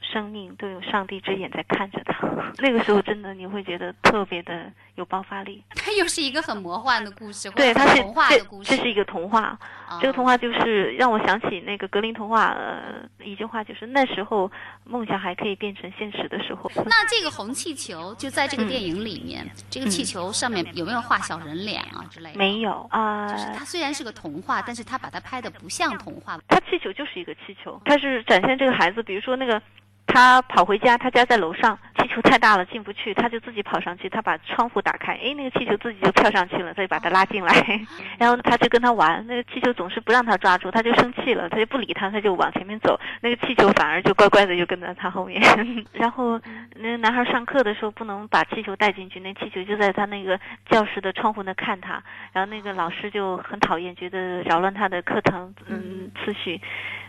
[0.00, 2.28] 生命都有上帝之眼在看着他。
[2.58, 5.62] 那个时候真的你会觉得特别的有爆发力。
[5.74, 8.76] 它又是一个很魔幻的故事，对，者它是很童话这的故事。
[8.76, 9.58] 这是一个童话。
[9.86, 14.50] 啊这个童话就是让我想起那个格林童话，呃，一句话就是那时候
[14.84, 16.70] 梦想还可以变成现实的时候。
[16.86, 22.38] 那这个红气球就在这个电影里面，这个气嗯球上面有没有画小人脸啊之类的？
[22.38, 26.38] 没有啊，就是它虽然是个童话，但是它把它拍的不像童话。
[26.48, 29.60] 它气球就是一个气球，它是展现这个孩子，比如说那个。
[30.06, 37.52] 他跑回家，他家在楼上，气球太大了进不去，他就自己跑上去，他把窗户打开，诶，那个气球自己就跳上去了，他就把他拉进来，
[38.18, 45.42] 然后他就跟他玩，那个气球总是不让他抓住，他就生气了，他就不理他，他就往前面走，那个气球反而就乖乖的就跟在他后面，
[45.92, 46.40] 然后
[46.76, 50.38] 那个男孩上课的时候不能把气球带进去，那气球就在他那个
[50.68, 56.10] 教室的窗户那看他，然后那个老师就很讨厌，觉得扰乱他的课堂嗯。
[56.24, 56.60] 次序，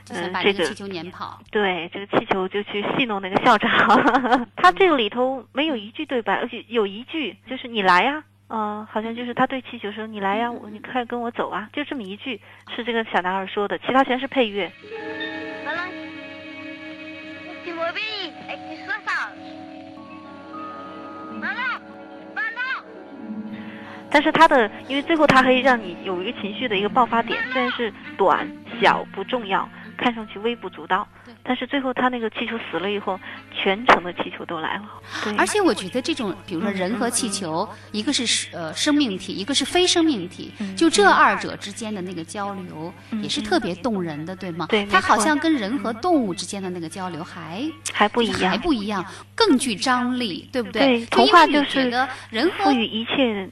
[0.09, 1.39] 嗯这个把那个气球撵跑。
[1.51, 3.69] 对，这个气球就去戏弄那个校长。
[4.55, 12.39] 他这个里头没有一句对白，而且有一句就是“你来呀”，嗯、好像就是他对气球说“你来呀，我你快跟我走啊”，就这么一句
[12.75, 14.71] 是这个小男孩说的，其他全是配乐。
[17.65, 18.91] Tu m'obéis avec tes 60.
[21.41, 21.81] Maman
[22.35, 22.83] Maman
[24.11, 28.47] 但是他的，因为最后他可以让你有一个情绪的一个爆发点，虽然是短
[28.79, 31.07] 小不重要，看上去微不足道，
[31.43, 33.19] 但是最后他那个气球死了以后，
[33.51, 34.83] 全城的气球都来了。
[35.23, 44.67] 对，而且我觉得这种，比如说人和气球，一个是呃生命体，一个是非生命体，嗯就这二者之间的那个交流，也是特别动人的，对吗？
[44.69, 53.49] 对它好像跟人和动物之间的那个交流还还不一样还不一样，更具张力，对不对对童话就是觉得人和赋予一切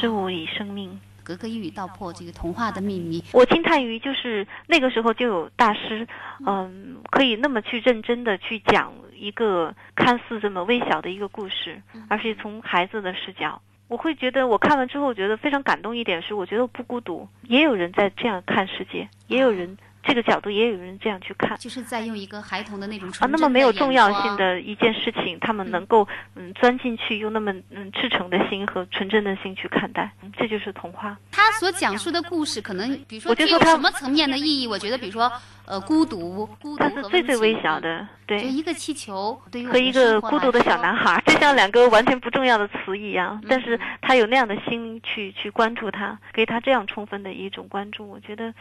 [0.00, 1.00] 事物以生命。
[1.22, 3.22] 格格一语道破这个童话的秘密。
[3.32, 6.06] 我惊叹于就是那个时候就有大师，
[6.46, 13.60] 嗯，可以那么去认真的去讲一个看似这么微小的一个故事，而是从孩子的视角。
[13.88, 21.56] 我会觉得，我看完之后觉得非常感动一点是，我觉得我不孤独，也有人在这样看世界，也有人这个角度，也有人这样去看。
[21.58, 31.16] 就是在用一个孩童的那种啊，那么没有重要性的一件事情，他们能够嗯钻进去，用那么嗯赤诚的心和纯真的心去看待，嗯这就是童话。
[31.30, 34.66] 他所讲述的故事，可能比如说他具有什么层面的意义？
[34.66, 35.30] 我觉得，比如说，
[35.64, 38.40] 呃，孤独，孤独它是最最微小的，对。
[38.40, 48.52] 就一个气球，对于和一个孤独的小男孩，就像两个完全不重要的词一样，但是嗯他有那样的心去去关注他，给他这样充分的一种关注，我觉得。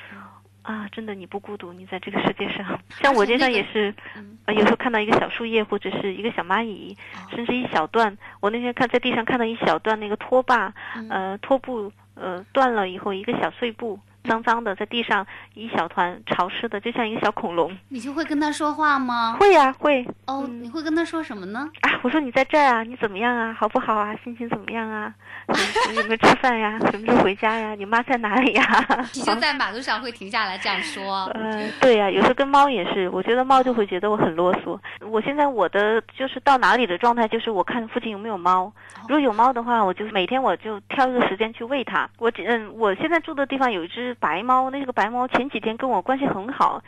[0.63, 2.79] 啊，真的你不孤独，你在这个世界上。
[3.01, 8.15] 像我经常也是，嗯呃，有时候看到一个小树叶或者是一个小蚂蚁，哦甚至一小段。
[8.39, 17.75] 我那天看在地上看到一小段那个拖把，嗯呃，拖布呃断了以后，一个小碎布，脏脏的在地上一小团潮湿的，就像一个小恐龙。
[17.89, 19.37] 你就会跟他说话吗？
[19.39, 20.05] 会呀、会。
[20.27, 21.69] 哦，你会跟他说什么呢？
[21.81, 23.55] 啊，我说你在这儿啊，你怎么样啊？
[23.57, 24.15] 好不好啊？
[24.23, 25.13] 心情怎么样啊？
[25.89, 26.77] 你有没有吃饭呀？
[26.91, 27.75] 什么时候回家呀？
[27.75, 28.63] 你妈在哪里呀？
[29.13, 31.29] 你就在马路上会停下来这样说。
[31.33, 34.79] 嗯， 对呀、有时候跟猫也是，我觉得猫就会觉得我很啰嗦。
[35.01, 38.71] 我现在我的就是到哪里的状态，就是我看附近有没有猫，
[39.03, 42.09] 如果有猫的话，我就每天我就挑一个时间去喂它。
[42.17, 46.81] 我只嗯，我现在住的地方有一只白猫，那个白猫前几天跟我关系很好，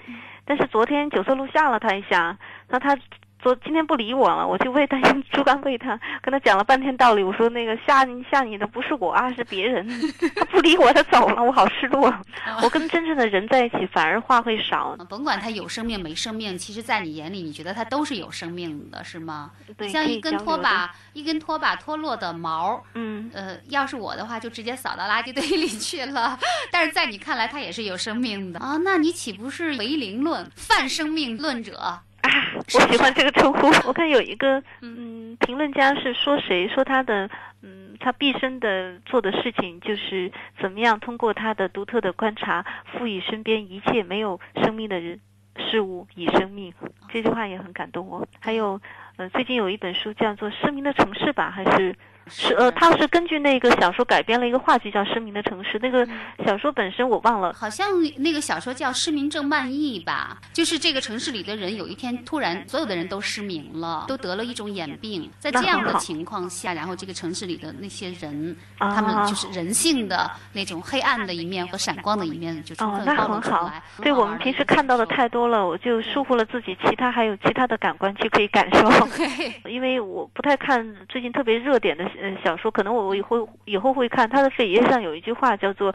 [0.45, 2.38] 但是昨天九色鹿吓了它一下，
[2.69, 2.97] 那它。
[3.43, 7.21] 昨今天不理我了，我就喂它用猪肝喂他，跟他讲了半天道理。
[7.21, 9.85] 我说那个吓你吓你的不是我啊，是别人。
[10.33, 12.09] 他不理我，他走了，我好失落。
[12.63, 14.95] 我跟真正的人在一起，反而话会少。
[15.09, 19.51] 甭管他有生命没生命，其实在你眼里，你觉得他都是有生命的，是吗？
[19.91, 26.39] 像一根拖把，一根拖把脱落的毛，嗯，呃，要是我的话，就直接扫到垃圾堆里去了。
[26.71, 31.99] 但是在你看来，它也是有生命的啊，那你岂不是唯灵论、泛生命论者？
[32.24, 33.67] 我喜欢这个称呼。
[33.88, 37.30] 我看有一个嗯评论家是说谁说他的
[37.61, 45.19] 嗯他毕生的做的事情就是怎么样通过他的独特的观察，赋予身边一切没有生命的人
[45.57, 46.74] 事物以生命。
[47.09, 48.26] 这句话也很感动我。
[48.39, 48.80] 还有，
[49.17, 51.95] 呃，最近有一本书叫做《失明的城市》吧，还是？
[52.28, 55.78] 是呃，他是根据那个小说改编了一个话剧，叫《失明的城市》。
[55.82, 56.07] 那个
[56.45, 60.38] 小说本身我忘了，好像那个小说叫《失明症漫溢》吧。
[60.53, 65.30] 就是这个城市里的人有一天突然所有的人都失明了，都得了一种眼病。
[65.38, 73.84] 在这样的情况下，然后这个城市里的那些人，他们就是人性的那种黑暗的一面和闪光的一面就充分暴露出来。
[74.01, 78.89] 对我们平时看到的太多了，我就疏忽了自己其他还有其他的感官去可以感受。
[79.69, 82.12] 因为我不太看最近特别热点的。
[82.22, 84.30] 嗯，小说可能我我以后以后会看。
[84.30, 85.93] 他的扉页上有一句话叫做：“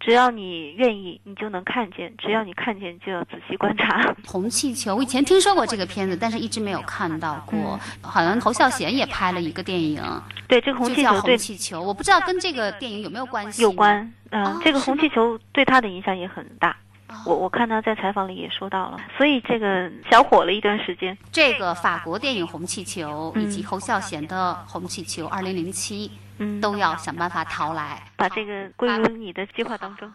[0.00, 4.14] 只要你愿意，你就能看见；只要你看见，就要仔细观察。
[4.26, 7.78] ”红气球，我以前听说过这个片子，但是一直没有看到过。
[8.02, 10.02] 好像侯孝贤也拍了一个电影，
[10.48, 13.62] 对这个红气球，红气球，我不知道跟这个电影有没有关系。
[13.62, 16.76] 有关，嗯，这个红气球对他的影响也很大。
[17.24, 21.16] 我我看他在采访里也说到了，所以这个小火了一段时间。
[21.32, 30.10] 这个法国电影《红气球》以及侯孝贤的《红气球》二零零七，嗯，都要想办法逃来，把这个归入你的计划当中。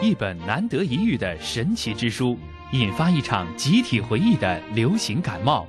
[0.00, 2.38] 一本难得一遇的神奇之书，
[2.72, 5.66] 引发一场集体回忆的流行感冒。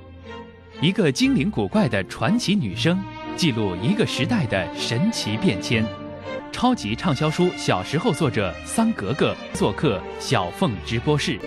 [0.80, 3.02] 一个精灵古怪的传奇女生，
[3.36, 5.84] 记录一个时代的神奇变迁。
[6.52, 11.38] 超级畅销书《小时候》作者桑格格做客小凤直播室。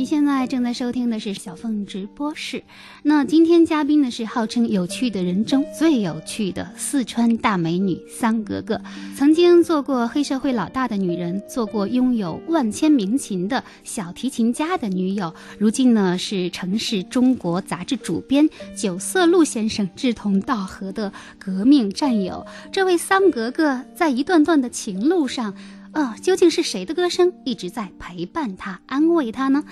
[0.00, 2.64] 你现在正在收听的是小凤直播室。
[3.02, 8.80] 那今天嘉宾呢是号称有趣的人中最有趣的四川大美女桑格格，
[9.14, 22.46] 曾经做过黑社会老大的女人，做过拥有万千名琴的小提琴家的女友，如今呢是城市中国杂志主编九色鹿先生志同道合的革命战友。
[22.72, 25.54] 这位桑格格在一段段的情路上。
[25.92, 29.64] 啊，究竟是谁的歌声一直在陪伴他、安慰他呢？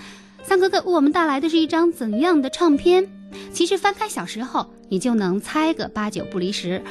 [0.42, 3.08] 三哥哥为我们带来的是一张怎样的唱片？
[3.52, 6.82] 其实翻开小时候，你就能猜个八九不离十。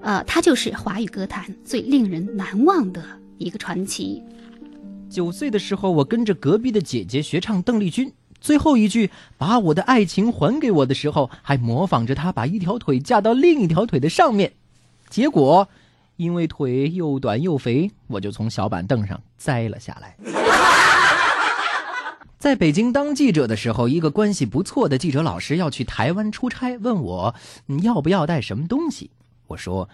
[0.00, 3.02] 呃，他就是华语歌坛最令人难忘的
[3.38, 4.22] 一个传奇。
[5.08, 14.52] 九岁的时候，我跟着隔壁的姐姐学唱邓丽君，最后一句“把我的爱情还给我”的时候，还模仿着她把一条腿架到另一条腿的上面，
[15.08, 15.68] 结果。
[16.16, 20.16] 因为腿又短又肥，我就从小板凳上栽了下来。
[22.38, 27.34] 在北京当记者的时候，一个关系不错的记者老师要去台湾出差，问我
[27.82, 29.10] 要不要带什么东西。
[29.46, 29.88] 我说：“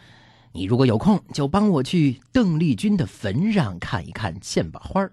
[0.50, 5.12] 你如果有空，就帮我去邓丽君的坟上看一看，献把花儿。”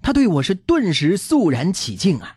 [0.00, 2.36] 他对我是顿时肃然起敬啊！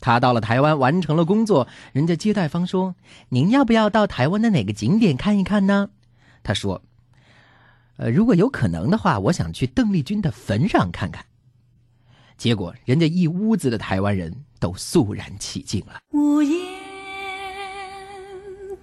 [0.00, 2.96] 他到了台湾，完成了工作，人家接待方说
[3.30, 5.90] ：“您要不要到台湾的哪个景点看一看呢？”
[6.42, 6.82] 他说。
[7.96, 11.24] 呃，如果有可能的话，我想去邓丽君的坟上看看。
[12.36, 16.00] 结果，人家一屋子的台湾人都肃然起敬了。
[16.12, 16.54] 屋檐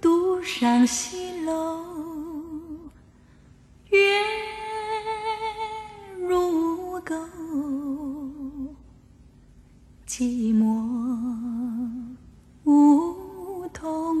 [0.00, 1.80] 独上西楼，
[3.90, 3.98] 月
[6.28, 7.14] 如钩，
[10.08, 10.64] 寂寞
[12.64, 14.16] 梧桐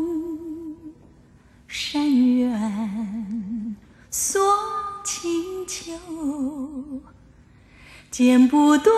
[1.66, 3.23] 山远
[4.16, 4.84] 锁。
[5.04, 5.92] 清秋，
[8.10, 8.94] 剪不断，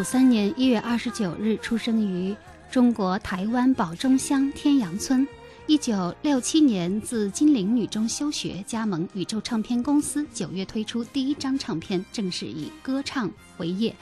[0.00, 2.34] 五三年一月二十九日出生于
[2.70, 5.28] 中国台湾宝中乡天阳村。
[5.66, 10.26] 一九六七年自金陵女中休学，加盟宇宙唱片公司。
[10.32, 13.94] 九月推出第一张唱片，正式以歌唱为业。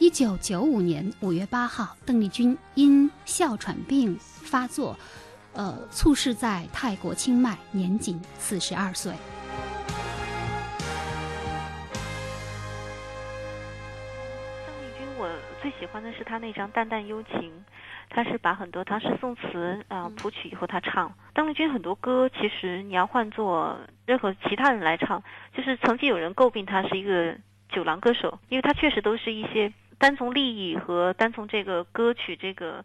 [0.00, 4.98] 一九九五年五月八号，邓丽君因哮喘病发作，
[5.52, 9.12] 呃，猝逝在泰国清迈，年仅四十二岁。
[15.64, 17.40] 最喜欢的是他那张《淡淡幽情》。
[18.10, 21.10] 他是把很多唐诗宋词啊谱曲以后他唱。
[21.32, 25.22] 邓丽君很多歌，其实你要换做任何其他人来唱，
[25.54, 27.34] 就是曾经有人诟病他是一个
[27.70, 32.84] 酒廊歌手，因为他确实都是一些单从利益和单从这个歌曲这个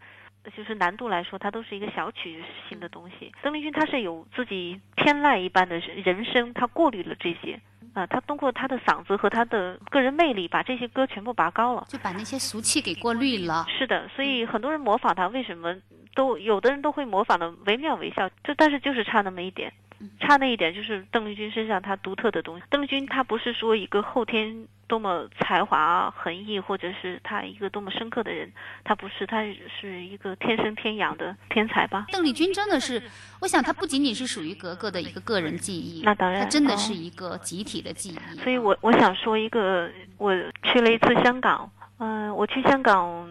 [0.55, 3.31] 就是难度来说，它都是一个小曲性的东西。
[3.41, 7.59] 邓丽君她是有自己天籁一般的人声，她过滤了这些。
[7.95, 13.65] 啊，他通过他的嗓子和他的个人魅力，把这些歌全部拔高了，就把那些俗气给过滤了。
[13.67, 15.75] 是的，所以很多人模仿他，为什么
[16.13, 19.73] 都有的人都会模仿的惟妙惟肖，就但是就是差那么一点。
[20.19, 22.63] 差那一点就是邓丽君身上她独特的东西。
[22.69, 28.51] 邓丽君她不是说一个后天多么才华横溢，或者是他一个多么深刻的人，
[28.83, 29.43] 他不是，他
[29.79, 32.07] 是一个天生天养的天才吧。
[32.11, 33.01] 邓丽君真的是，
[33.39, 38.39] 我想她不仅仅是属于格格的一个个人记忆，那当然，她真的是一个集体的记忆。
[38.39, 40.33] 所以我我想说一个，我
[40.63, 43.29] 去了一次香港，嗯，我去香港。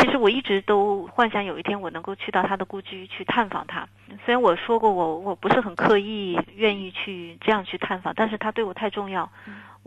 [0.00, 3.84] 其实我一直都幻想有一天我能够去到他的故居去探访他。
[4.24, 9.28] 虽然我说过我我不是很刻意愿意去这样去探访，但是他对我太重要，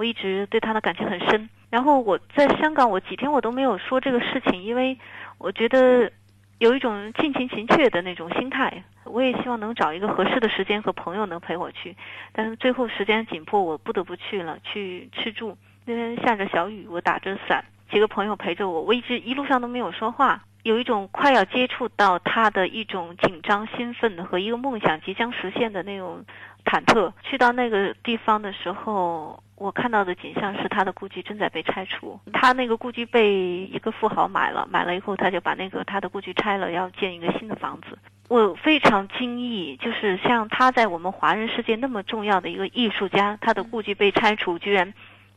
[0.02, 1.48] 我一直对他的感情很深。
[1.70, 4.98] 然后我在香港，我几天我都没有说这个事情，因为
[5.38, 6.12] 我觉得
[6.58, 8.84] 有一种近情情怯的那种心态。
[9.04, 11.96] 我也希望能找一个合适的时间和朋友能陪我去，
[12.32, 15.56] 但是最后时间紧迫，我不得不去了去吃住。
[15.86, 17.64] 那天下着小雨，我打着伞。
[17.92, 26.26] 几个朋友陪着我，我一直一路上都没有说话，有一种快要接触到他的一种紧张、兴奋和一个梦想即将实现的那种
[26.66, 27.12] 忐忑。
[27.22, 32.20] 去到那个地方的时候，我看到的景象是他的故居正在被拆除。
[32.34, 33.32] 他那个故居被
[33.72, 37.96] 一个富豪买了，买了以后他就把那个他的故居拆了，要建一个新的房子。
[38.28, 44.92] 我非常惊异，就是像他在我们华人世界那么重要的一个艺术家，他的故居被拆除，居然。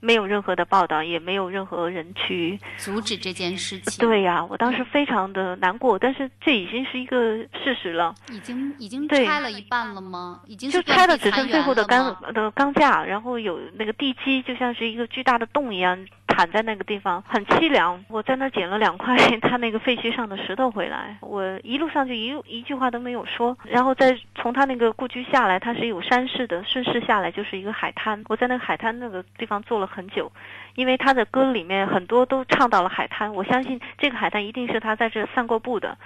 [0.04, 4.06] 没有任何的报道，也没有任何人去阻止这件事情。
[4.06, 8.14] 对呀，我当时非常的难过，但是这已经是一个事实了。
[8.30, 10.42] 已经已经拆了一半了吗？
[10.46, 15.98] 已经就拆了，只剩最后的钢的钢架，然后有那个地基，就像是一个巨大的洞一样。
[16.34, 30.30] 躺在那个地方很凄凉，我在那捡了两块 他那个废墟上的石头回来，我一路上就一一句话都没有说，然后再从他那个故居下来，它是有山势的，顺势下来就是一个海滩，我在那个海滩那个地方坐了很久，
[30.74, 35.96] 因为他的歌里面很多都唱到了海滩，我相信这个海滩一定是他在这散过步的，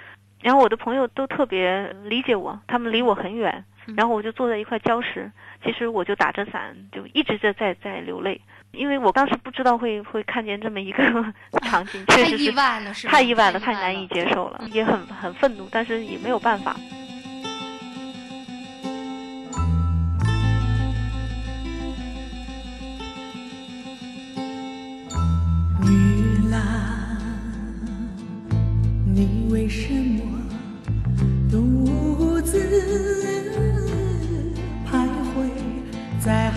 [0.43, 3.65] 然后我的朋友都特别理解我，他们离我很远，
[3.97, 5.31] 然后我就坐在一块礁石，
[5.63, 8.39] 其实我就打着伞，就一直在在在流泪。
[8.71, 11.03] 因为我当时不知道会会看见这么一个
[11.65, 16.75] 场景，确实是太意外了，太意外了，太难以接受了，也很很愤怒，但是也没有办法。
[25.81, 26.59] 女郎，
[29.05, 30.21] 你为什么
[31.49, 32.57] 独自
[34.85, 35.49] 徘徊
[36.19, 36.48] 在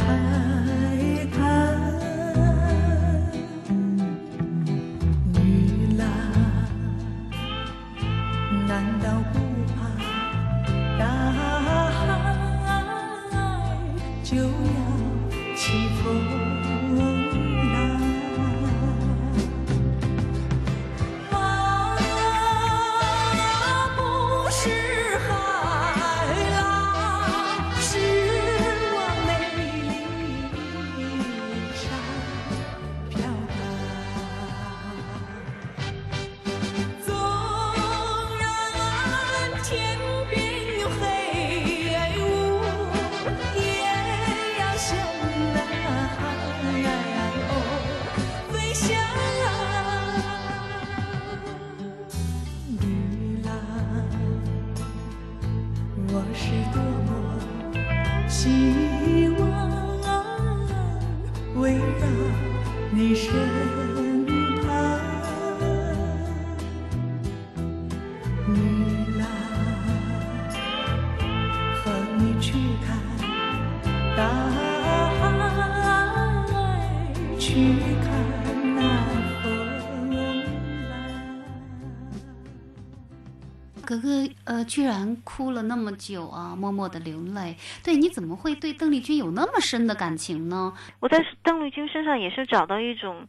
[84.63, 87.57] 呃，居然哭了那么久啊，默默的流泪。
[87.83, 90.73] 对，你怎么会对邓丽君有那么深的感情呢？
[91.01, 93.27] 我在邓丽君身上也是找到一种，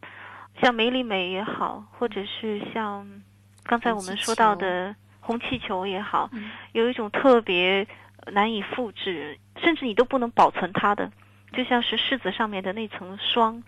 [0.62, 3.04] 像梅里美也好，或者是像
[3.64, 6.30] 刚才我们说到的红气球也好，
[6.72, 7.84] 有一种特别
[8.30, 11.10] 难以复制，甚至你都不能保存它的，
[11.52, 13.60] 就像是柿子上面的那层霜，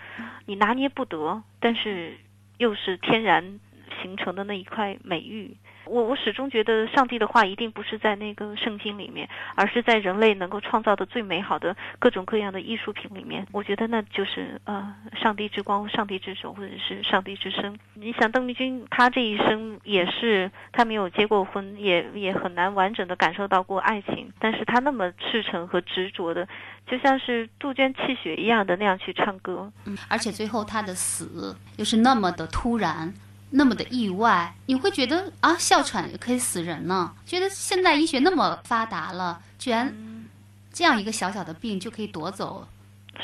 [0.44, 2.16] 你拿捏不得，但是
[2.58, 3.58] 又是天然
[4.00, 5.56] 形成的那一块美玉。
[5.86, 13.46] 我我始终觉得，上帝的话一定不是在那个圣经里面，而是在人类能够创造的最美好的各种各样的艺术品里面。
[13.52, 17.78] 我觉得那就是呃，上帝之光、上帝之手，或者是上帝之声。
[17.94, 26.46] 你想，邓丽君她这一生也是，她没有结过婚，也也很难完整的感受到过爱情，但是她那么赤诚和执着的，
[26.86, 29.70] 就像是杜鹃泣血一样的那样去唱歌。
[29.84, 33.14] 嗯，而且最后她的死又是那么的突然。
[33.50, 37.12] 那么的意外，你会觉得啊，哮喘可以死人呢？
[37.24, 39.94] 觉得现在医学那么发达了，居然
[40.72, 42.66] 这样一个小小的病就可以夺走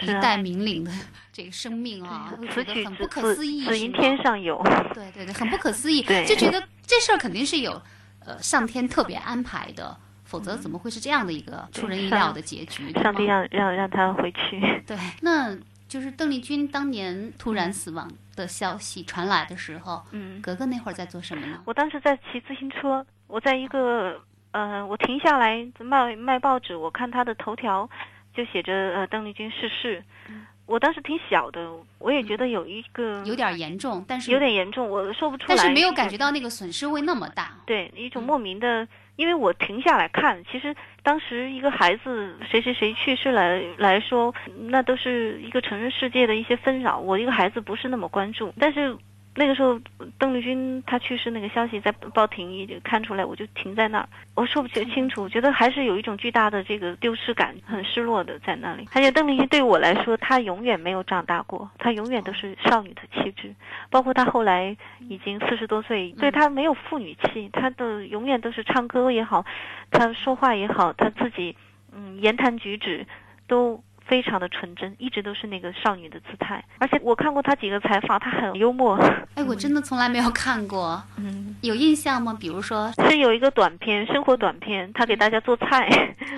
[0.01, 0.93] 一代名伶的
[1.33, 3.65] 这个生命啊，会觉得很不可思议。
[3.67, 4.63] 死因天上有，
[4.95, 7.83] 对对对，很不可思议，就觉得这事儿肯定是有
[8.25, 12.93] 呃上天特别安排的，否则怎么会是这样的一个出人意料的结局？
[13.03, 14.61] 上帝让让让他回去。
[14.87, 15.59] 对，那。
[15.93, 21.61] 就是邓丽君当年突然死亡的消息传来的时候，嗯，格格那会儿在做什么呢？
[21.67, 24.19] 我当时在骑自行车，我在一个
[24.53, 27.87] 呃，我停下来卖卖报纸，我看他的头条，
[28.35, 30.03] 就写着呃邓丽君逝世。
[30.65, 37.59] 我当时挺小的，我也觉得有一个有点严重，但是有点严重，我说不出来，但是没有感觉到那个损失会那么大。
[37.67, 38.89] 对，一种莫名的。
[39.17, 44.35] 因为我停下来看，其实当时一个孩子谁谁谁去世来来说，
[44.69, 46.99] 那都是一个成人世界的一些纷扰。
[46.99, 48.97] 我一个孩子不是那么关注，但是。
[49.35, 49.81] 那个时候，
[50.19, 58.87] 邓丽君她去世那个消息在报亭一看出来，我就停在那儿，我说不清楚，觉得还是有一种巨大的这个丢失感，很失落的在那里。
[58.93, 63.55] 而且邓丽君对我来说，她永远没有长大过，她永远都是少女的气质，
[63.89, 64.77] 包括她后来
[65.09, 69.47] 已经四十多岁，对她没有妇女气，她的永远都是唱歌也好，
[69.91, 71.57] 她说话也好，她自己
[71.91, 73.07] 嗯言谈举止
[73.47, 73.83] 都。
[74.07, 76.65] 非常的纯真，一直都是那个少女的姿态。
[76.79, 78.97] 而且我看过她几个采访，她很幽默。
[79.35, 82.37] 哎，我真的从来没有看过，嗯，有印象吗？
[82.39, 85.89] 比如说，是有一个短片，生活短片，她给大家做菜，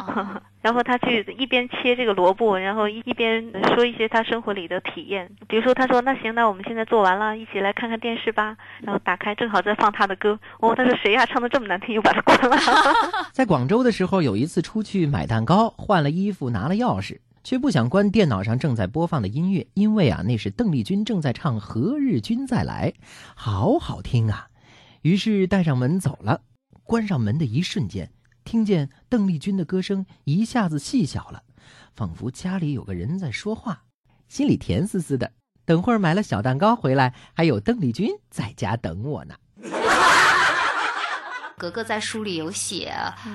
[0.62, 3.44] 然后她去一边切这个萝卜，然后一一边
[3.74, 5.30] 说一些她生活里的体验。
[5.48, 10.38] 比如说，她说：“那行，那我们现在做完了，一起来看看电视吧。”然后打开，正好在放她的歌。
[10.60, 11.26] 哦，她说：“谁呀？
[11.26, 12.56] 唱的这么难听，又把它关了。
[13.32, 17.18] ”在广州的时候，有一次出去买蛋糕，换了衣服，拿了钥匙。
[17.44, 22.90] 却不想关电脑上正在播放的音乐，因为啊，那是邓丽君正在唱《何日君再来》，
[23.36, 24.48] 好好听啊。
[25.02, 26.40] 于是带上门走了。
[26.82, 28.10] 关上门的一瞬间，
[28.44, 31.42] 听见邓丽君的歌声一下子细小了，
[31.94, 33.84] 仿佛家里有个人在说话，
[34.28, 35.32] 心里甜丝丝的。
[35.66, 39.34] 等会儿买了小蛋糕回来，还有邓丽君在家等我呢。
[41.64, 42.92] 格格在书里有写，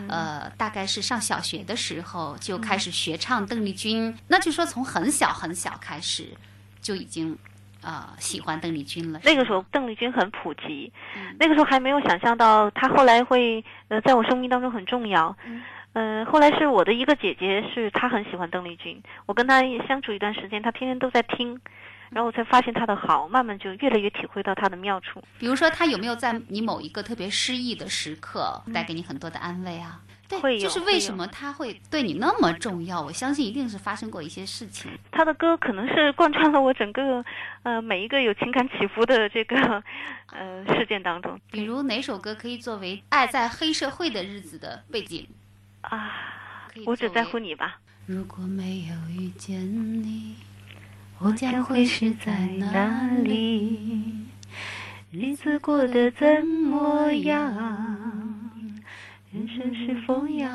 [0.07, 6.27] 呃，大概是上小学的时候就开始学唱邓丽君，那就说从很小很小开始
[6.79, 7.35] 就已经，
[7.81, 9.19] 呃，喜欢邓丽君了。
[9.23, 10.93] 那个时候邓丽君很普及，
[11.39, 15.35] 那个时候还没有想象到她后来会呃在我生命当中很重要。
[15.93, 21.59] 嗯，后来是我的一个姐姐，是她很喜欢邓丽君，我跟她相处一段时间，她天天都在听。
[22.11, 25.23] 然后我才发现他的好，慢慢就越来越体会到他的妙处。
[25.37, 30.01] 比如说，他有没有在你某一个特别失意的时刻，带给你很多的安慰啊？
[30.27, 33.01] 对，就是为什么他会对你那么重要？
[33.01, 34.91] 我相信一定是发生过一些事情。
[35.11, 37.25] 他的歌可能是贯穿了我整个，
[37.63, 39.83] 呃，每一个有情感起伏的这个，
[40.27, 41.39] 呃，事件当中。
[41.49, 45.27] 比如哪首歌可以作为爱在黑社会的日子的背景？
[45.81, 46.11] 啊，
[46.85, 47.79] 我只在乎你吧。
[48.05, 49.59] 如果没有遇见
[50.03, 50.35] 你。
[51.21, 53.77] 我将会是在哪里？
[55.11, 57.53] 日子过得怎么样？
[59.33, 60.49] 人生是否要？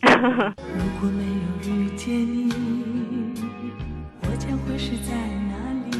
[0.00, 2.08] 如果没有遇见
[2.48, 2.50] 你，
[4.22, 5.12] 我将会是在
[5.50, 5.54] 哪
[5.90, 5.98] 里？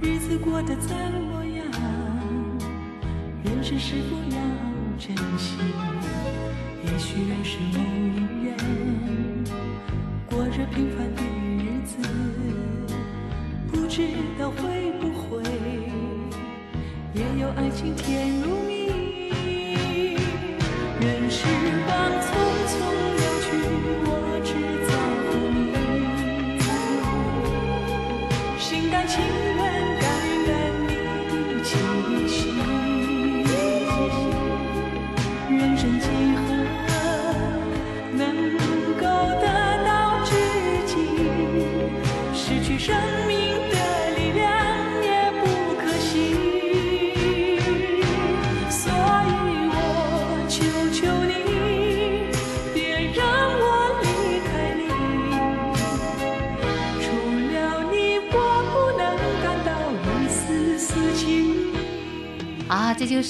[0.00, 1.66] 日子过得怎么样？
[3.42, 4.38] 人生是否要
[4.96, 5.56] 珍惜？
[6.84, 7.80] 也许认识某
[8.14, 8.56] 一人，
[10.30, 11.29] 过着平凡的。
[13.70, 14.02] 不知
[14.38, 15.42] 道会不会
[17.14, 18.70] 也有爱情甜如蜜。
[21.00, 21.44] 任时
[21.86, 21.88] 光
[22.20, 22.28] 匆
[22.68, 22.72] 匆
[23.16, 23.46] 流去，
[24.04, 24.08] 我
[24.44, 24.48] 只
[24.86, 24.90] 在
[25.24, 25.58] 乎你。
[28.58, 29.12] 心甘情
[29.56, 29.58] 愿，
[29.98, 30.04] 感
[30.46, 30.48] 染
[30.86, 30.88] 你
[31.48, 31.68] 的气
[32.28, 32.38] 息。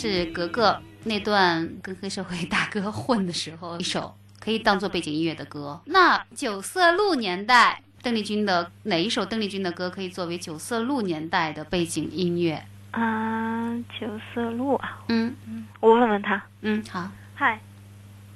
[0.00, 5.78] 是格格那段跟黑社会大哥混的时候一首可以当做背景音乐的歌。
[5.84, 12.64] 那九色鹿年代，邓丽君的哪一首邓丽君的歌可以作为九色鹿年代的背景音乐？
[12.92, 16.42] 啊，九色鹿啊，嗯嗯，我问问他。
[16.62, 17.06] 嗯，好。
[17.34, 17.60] 嗨，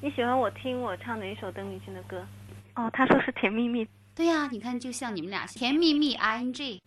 [0.03, 2.23] 你喜欢我听我唱哪一首邓丽君的歌？
[2.75, 3.87] 哦，他说是《甜蜜蜜》。
[4.15, 6.53] 对呀、你看，就像你们俩甜蜜蜜 ing。
[6.53, 6.81] 甜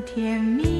[0.00, 0.79] 甜蜜。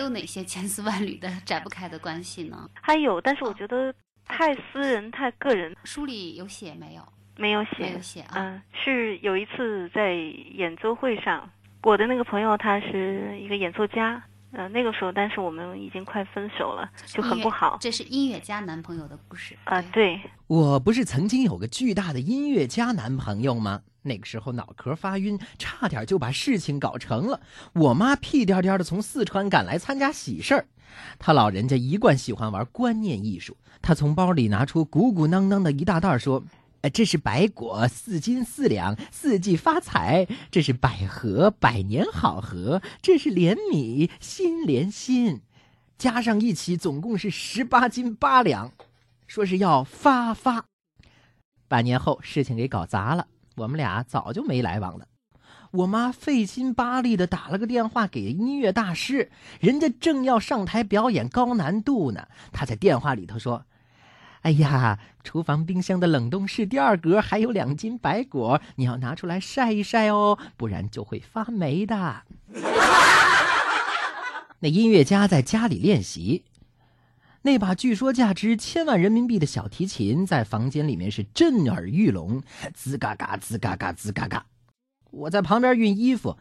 [0.00, 2.68] 有哪些千丝万缕的 展不开的关系呢？
[2.80, 3.94] 还有，但是我觉得
[4.24, 7.02] 太私人、太个人，书里有写没有？
[7.36, 7.70] 没有写。
[7.80, 8.32] 没有写啊。
[8.34, 11.48] 嗯，是有一次在演奏会上，
[11.82, 14.22] 我的那个朋友他是一个演奏家，
[14.52, 17.78] 呃，那个时候，但是我们已经快分手了，就很不好。
[17.80, 23.82] 这是音乐家男朋友的故事啊、对，我不是曾经有个巨大的音乐家男朋友吗？
[24.02, 27.40] 那个时候脑壳发晕，差点就把事情搞成了。
[27.74, 30.66] 我妈屁颠颠的从四川赶来参加喜事儿，
[31.18, 33.56] 他老人家一贯喜欢玩观念艺术。
[33.82, 36.42] 他从包里拿出鼓鼓囊囊的一大袋，说
[36.82, 45.40] ：“呃，这是白果，四斤四两，四季发财；这是百合，百年好合；这是连米，心连心。
[45.98, 48.72] 加上一起，总共是十八斤八两。
[49.26, 50.64] 说是要发发。
[51.68, 55.06] 半年后，事情给搞砸了，我们俩早就没来往了。
[55.72, 59.30] 我妈费心巴力的打了个电话给音乐大师，
[59.60, 62.26] 人家正要上台表演高难度呢。
[62.52, 63.64] 他在电话里头说
[64.42, 72.22] ：“哎呀，厨房冰箱的冷冻室第二格还有两斤白果，你要拿出来晒一晒哦，不然就会发霉的。”
[74.62, 76.44] 那音乐家在家里练习，
[77.42, 82.42] 那把据说价值千万人民币的小提琴在房间里面是震耳欲聋，
[82.74, 84.44] 吱嘎嘎，吱嘎嘎，吱嘎嘎。
[85.10, 86.36] 我在旁边熨衣服，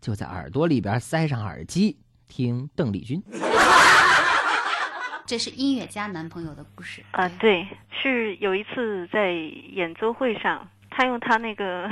[0.00, 1.98] 就在耳朵里边塞上耳机
[2.28, 3.20] 听邓丽君。
[5.26, 11.90] 这是音乐家男朋友的故事啊、对，是有一次在演奏会上，他用他那个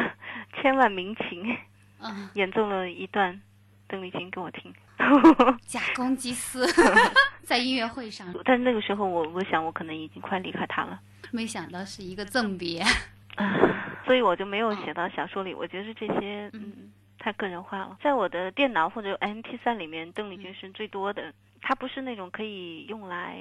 [0.61, 1.43] 千万民琴
[1.99, 3.41] 嗯，演奏了一段
[3.89, 4.73] 邓丽君给我听。
[5.67, 6.67] 假公济私，
[7.43, 11.01] 在音乐会上，但那个时候我我想我可能已经快离开他了，
[11.33, 12.83] 没想到是一个赠别。
[14.05, 15.55] 所以我就没有写到小说里。
[15.55, 21.33] 我觉得这些嗯太个人化了，在我的电脑或者 MP 3里面，邓丽君是最多的。
[21.61, 23.39] 它不是那种可以用来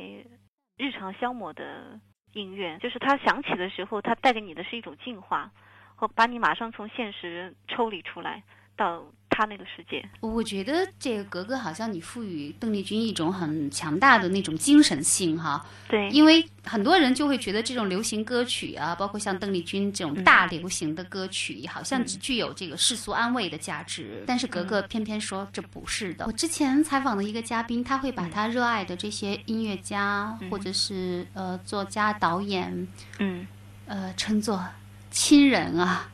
[0.78, 2.00] 日常消磨的
[2.34, 5.52] 音乐，就是它响起的时候，它带给你的是一种净化，
[5.96, 8.44] 和把你马上从现实抽离出来
[8.78, 9.04] 到
[9.42, 10.08] 他那个世界。
[10.20, 24.24] 我觉得这个格格好像你赋予邓丽君一种很强大的那种精神性哈，对，因为很多人就会觉得这种流行歌曲啊，包括像邓丽君这种大流行的歌曲，好像只具有这个世俗安慰的价值。
[24.28, 26.26] 但是格格偏偏说这不是的。
[26.28, 32.88] 我之前采访的一个嘉宾，他会把他热爱的这些音乐家、或者是呃作家、导演，
[33.18, 33.48] 嗯，
[33.88, 34.64] 呃称作
[35.10, 36.08] 亲人啊，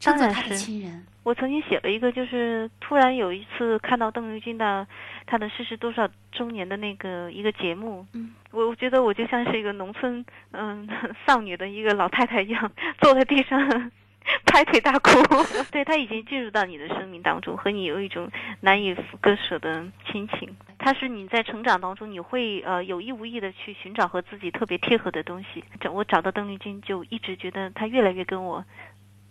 [0.00, 1.06] 称作他的亲人。
[1.28, 4.86] 我曾经写了一个，就是突然有一次看到邓丽君的
[5.26, 10.88] 她的逝世多少周年的那个一个节目，嗯，我我觉得我就像是一个农村嗯
[11.26, 12.72] 少女的一个老太太一样，
[13.02, 13.60] 坐在地上
[14.46, 15.10] 拍腿大哭。
[15.70, 20.56] 对他已经进入到你的生命当中，和你有一种难以割舍的亲情。
[20.78, 25.62] 他是你在成长当中，你会呃有意无意的去寻找和自己特别贴合的东西。
[25.78, 28.64] 找我找到邓丽君，就一直觉得她越来越跟我，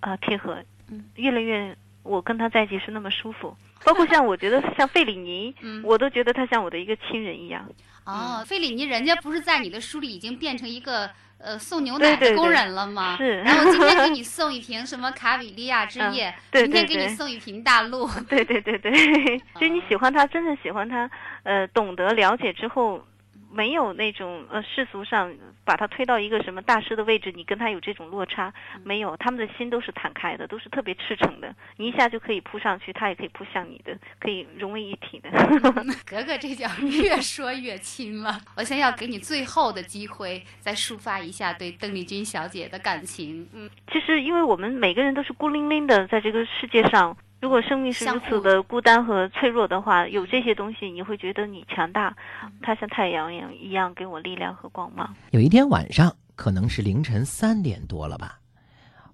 [0.01, 1.75] 啊贴合，嗯越来越
[2.07, 3.55] 我跟他在一起是那么舒服。
[3.83, 5.53] 包括像我觉得像费里尼，
[5.83, 7.67] 我都觉得他像我的一个亲人一样。
[8.05, 13.15] 哦，费里尼人家不是在你的书里已经变成一个呃送牛奶的工人了吗？
[13.17, 13.41] 是。
[13.43, 18.09] 然后今天给你送一瓶什么卡比利亚之夜，明天给你送一瓶大陆。
[18.29, 18.91] 对对对对，
[19.59, 21.09] 就你喜欢他，真正喜欢他，
[21.43, 23.05] 呃，懂得了解之后。
[23.51, 25.33] 没有那种呃世俗上
[25.63, 29.15] 把他推到一个什么大师的位置，你跟他有这种落差没有？
[29.17, 35.29] 他们的心都是坦开的，都是特别赤诚的，你一下就可以扑上去，他也可以扑向你的，可以融为一体的。
[36.05, 38.39] 格格这叫越说越亲了。
[38.55, 43.47] 我现在要给你最后的机会，再抒发一下对邓丽君小姐的感情。
[43.53, 47.15] 嗯，其实因为我们每个人都是孤零零的在这个世界上。
[47.39, 52.15] 如果生命是如此的孤单和脆弱的话，有这些东西，你会觉得你强大。
[52.61, 55.15] 它像太阳一样，一样给我力量和光芒。
[55.31, 58.39] 有一天晚上，可能是凌晨三点多了吧，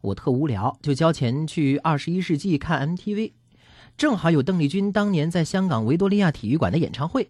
[0.02, 3.34] 我特无聊，就交钱去二十一世纪看 MTV，
[3.98, 7.30] 正好有邓丽君当年在香港维多利亚体育馆的演唱会，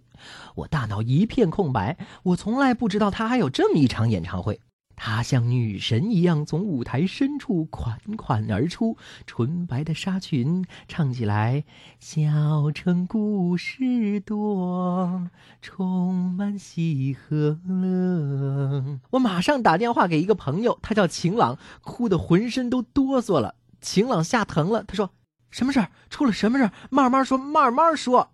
[0.55, 4.59] 我大脑一片空白，我从来不知道她还有这么一场演唱会。
[4.95, 11.63] 她像女神一样从舞台深处款款而出，纯白的纱裙，唱起来
[11.99, 15.29] 小城故事多，
[15.61, 18.99] 充满喜和乐。
[19.11, 23.55] 我马上打电话给一个朋友，他叫晴朗，哭得浑身都哆嗦了。
[23.81, 25.09] 晴朗吓疼了，他说
[25.51, 25.91] ：“什么事儿？
[26.09, 26.71] 出了什么事儿？
[26.89, 28.29] 慢慢说，慢慢说。”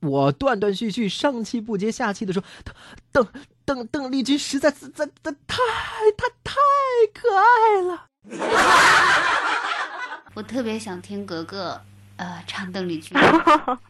[0.00, 2.74] 我断断续续、上气不接下气的说：“等，
[3.12, 3.26] 等
[3.66, 5.58] 邓邓丽君实在是在在太
[6.16, 6.54] 她太
[7.12, 8.06] 可爱了。
[10.34, 11.80] ”我特别想听格格，
[12.16, 13.18] 呃，唱邓丽君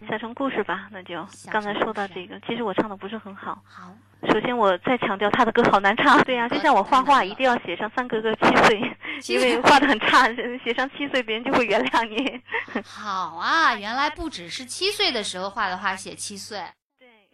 [0.09, 0.89] 小城 故事吧。
[0.91, 1.15] 那就
[1.51, 3.63] 刚才说到这个，其实我唱的不是很好。
[3.65, 3.95] 好。
[4.33, 6.19] 首先，我再强调他的歌好难唱。
[6.25, 8.81] 对呀，就像我画画一定要写上三格格七岁，
[9.29, 10.27] 因为画的很差，
[10.65, 12.41] 写上七岁别人就会原谅你。
[12.83, 16.59] 好啊，原来不只是七岁的时候画的画写七岁。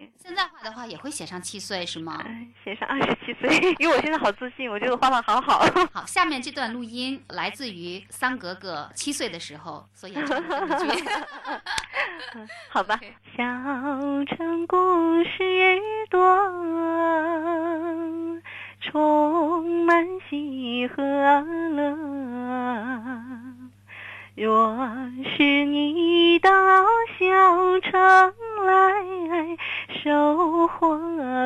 [0.03, 2.25] 对，现在画的话也会写上七岁是吗？
[2.65, 3.49] 写上二十七岁，
[3.79, 5.65] 因为我现在好自信，我觉得我画的好好。
[5.93, 11.05] 好，下面这段录音来自于桑格格七岁的时候所演唱的歌曲。
[12.69, 12.99] 好吧，
[13.37, 13.45] 小
[14.25, 16.19] 城故事一多，
[18.81, 21.97] 充满喜和乐。
[24.35, 24.75] 若
[25.37, 26.51] 是你到
[27.19, 27.93] 小城
[28.65, 29.59] 来，
[30.03, 30.99] 收获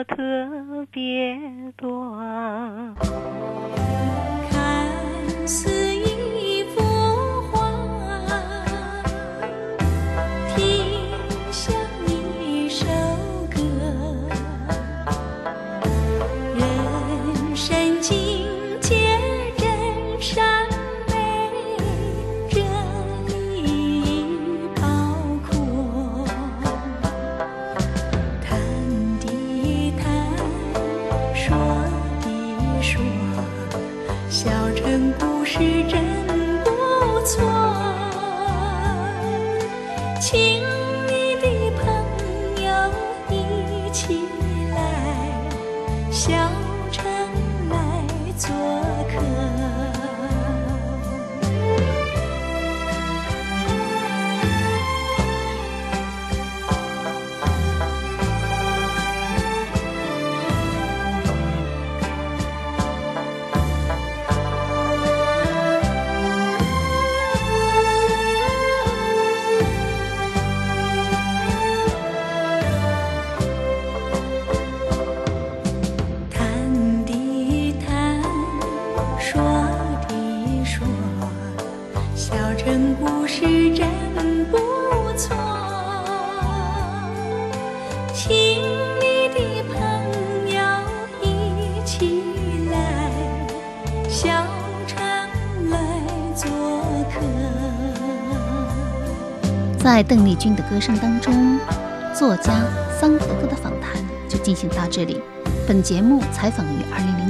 [0.04, 0.16] 特
[0.90, 1.38] 别
[1.76, 2.16] 多。
[4.50, 6.15] 看似。
[88.18, 89.76] 请你的朋
[90.48, 90.58] 友
[91.22, 92.24] 一起
[92.70, 92.74] 来
[94.08, 94.26] 小
[94.86, 94.96] 城
[95.68, 95.76] 来
[96.34, 96.48] 做
[97.12, 97.20] 客
[99.78, 101.58] 在邓丽君的歌声当中，
[102.14, 102.54] 作家
[102.98, 105.20] 桑格格的访谈就进行到这里。
[105.68, 106.78] 本节目采访于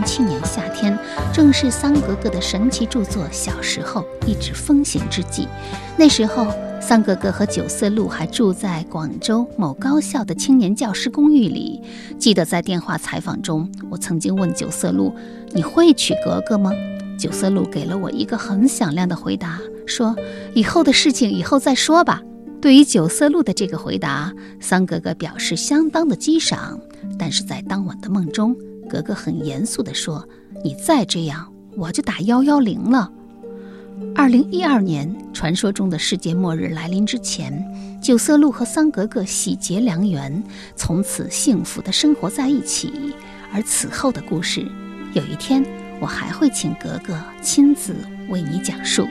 [0.07, 0.97] 2007年夏天，
[1.33, 5.49] 正是桑格格的神奇著作《小时候》一纸风行之际。
[5.97, 6.47] 那时候，
[6.89, 11.83] 桑格格和九色鹿还住在广州某高校的青年教师公寓里。
[12.17, 15.13] 记得在电话采访中，我曾经问九色鹿
[15.51, 16.71] ：“你会娶格格吗？”
[17.19, 20.15] 九色鹿给了我一个很响亮的回答，说
[20.55, 22.23] ：“以后的事情以后再说吧。”
[22.63, 26.79] 对于九色鹿的这个回答，桑格格表示相当的激赏。
[27.19, 28.57] 但是在当晚的梦中，
[28.89, 30.25] 格格很严肃地说
[30.63, 33.11] ：“你再这样，我就打幺幺零了。”
[34.15, 37.65] 二零一二年，传说中的世界末日来临之前，
[38.03, 40.43] 九色鹿和桑格格喜结良缘，
[40.75, 43.15] 从此幸福的生活在一起。
[43.53, 44.67] 而此后的故事，
[45.15, 45.65] 有一天
[46.01, 47.95] 我还会请格格亲自
[48.29, 49.07] 为你讲述。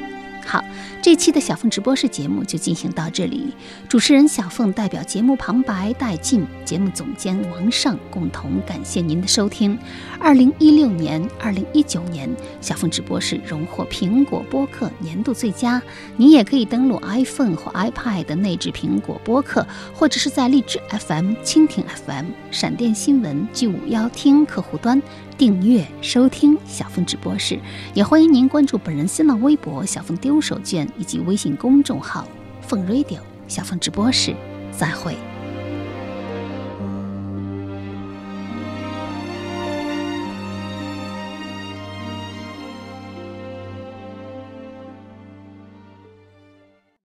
[0.48, 0.64] 好，
[1.02, 3.52] 这期的小凤直播室节目就进行到这里。
[3.89, 9.78] 主持人小凤代表节目旁白戴进，节目总监王尚共同感谢您的收听。
[10.20, 12.30] 二零一六年、二零一九年，
[12.62, 15.82] 小凤直播室荣获苹果播客年度最佳。
[16.16, 19.66] 您也可以登录 iPhone 或 iPad 的内置苹果播客，
[19.96, 25.02] 或者是在荔枝 FM、蜻蜓 FM、闪电新闻 G 五幺听客户端。
[25.38, 27.59] 订阅收听小凤直播室，
[27.93, 32.25] 也欢迎您关注本人新浪微博小凤丢手绢以及微信公众号
[32.61, 34.33] 凤 radio 小凤直播室。
[34.71, 35.34] 再会。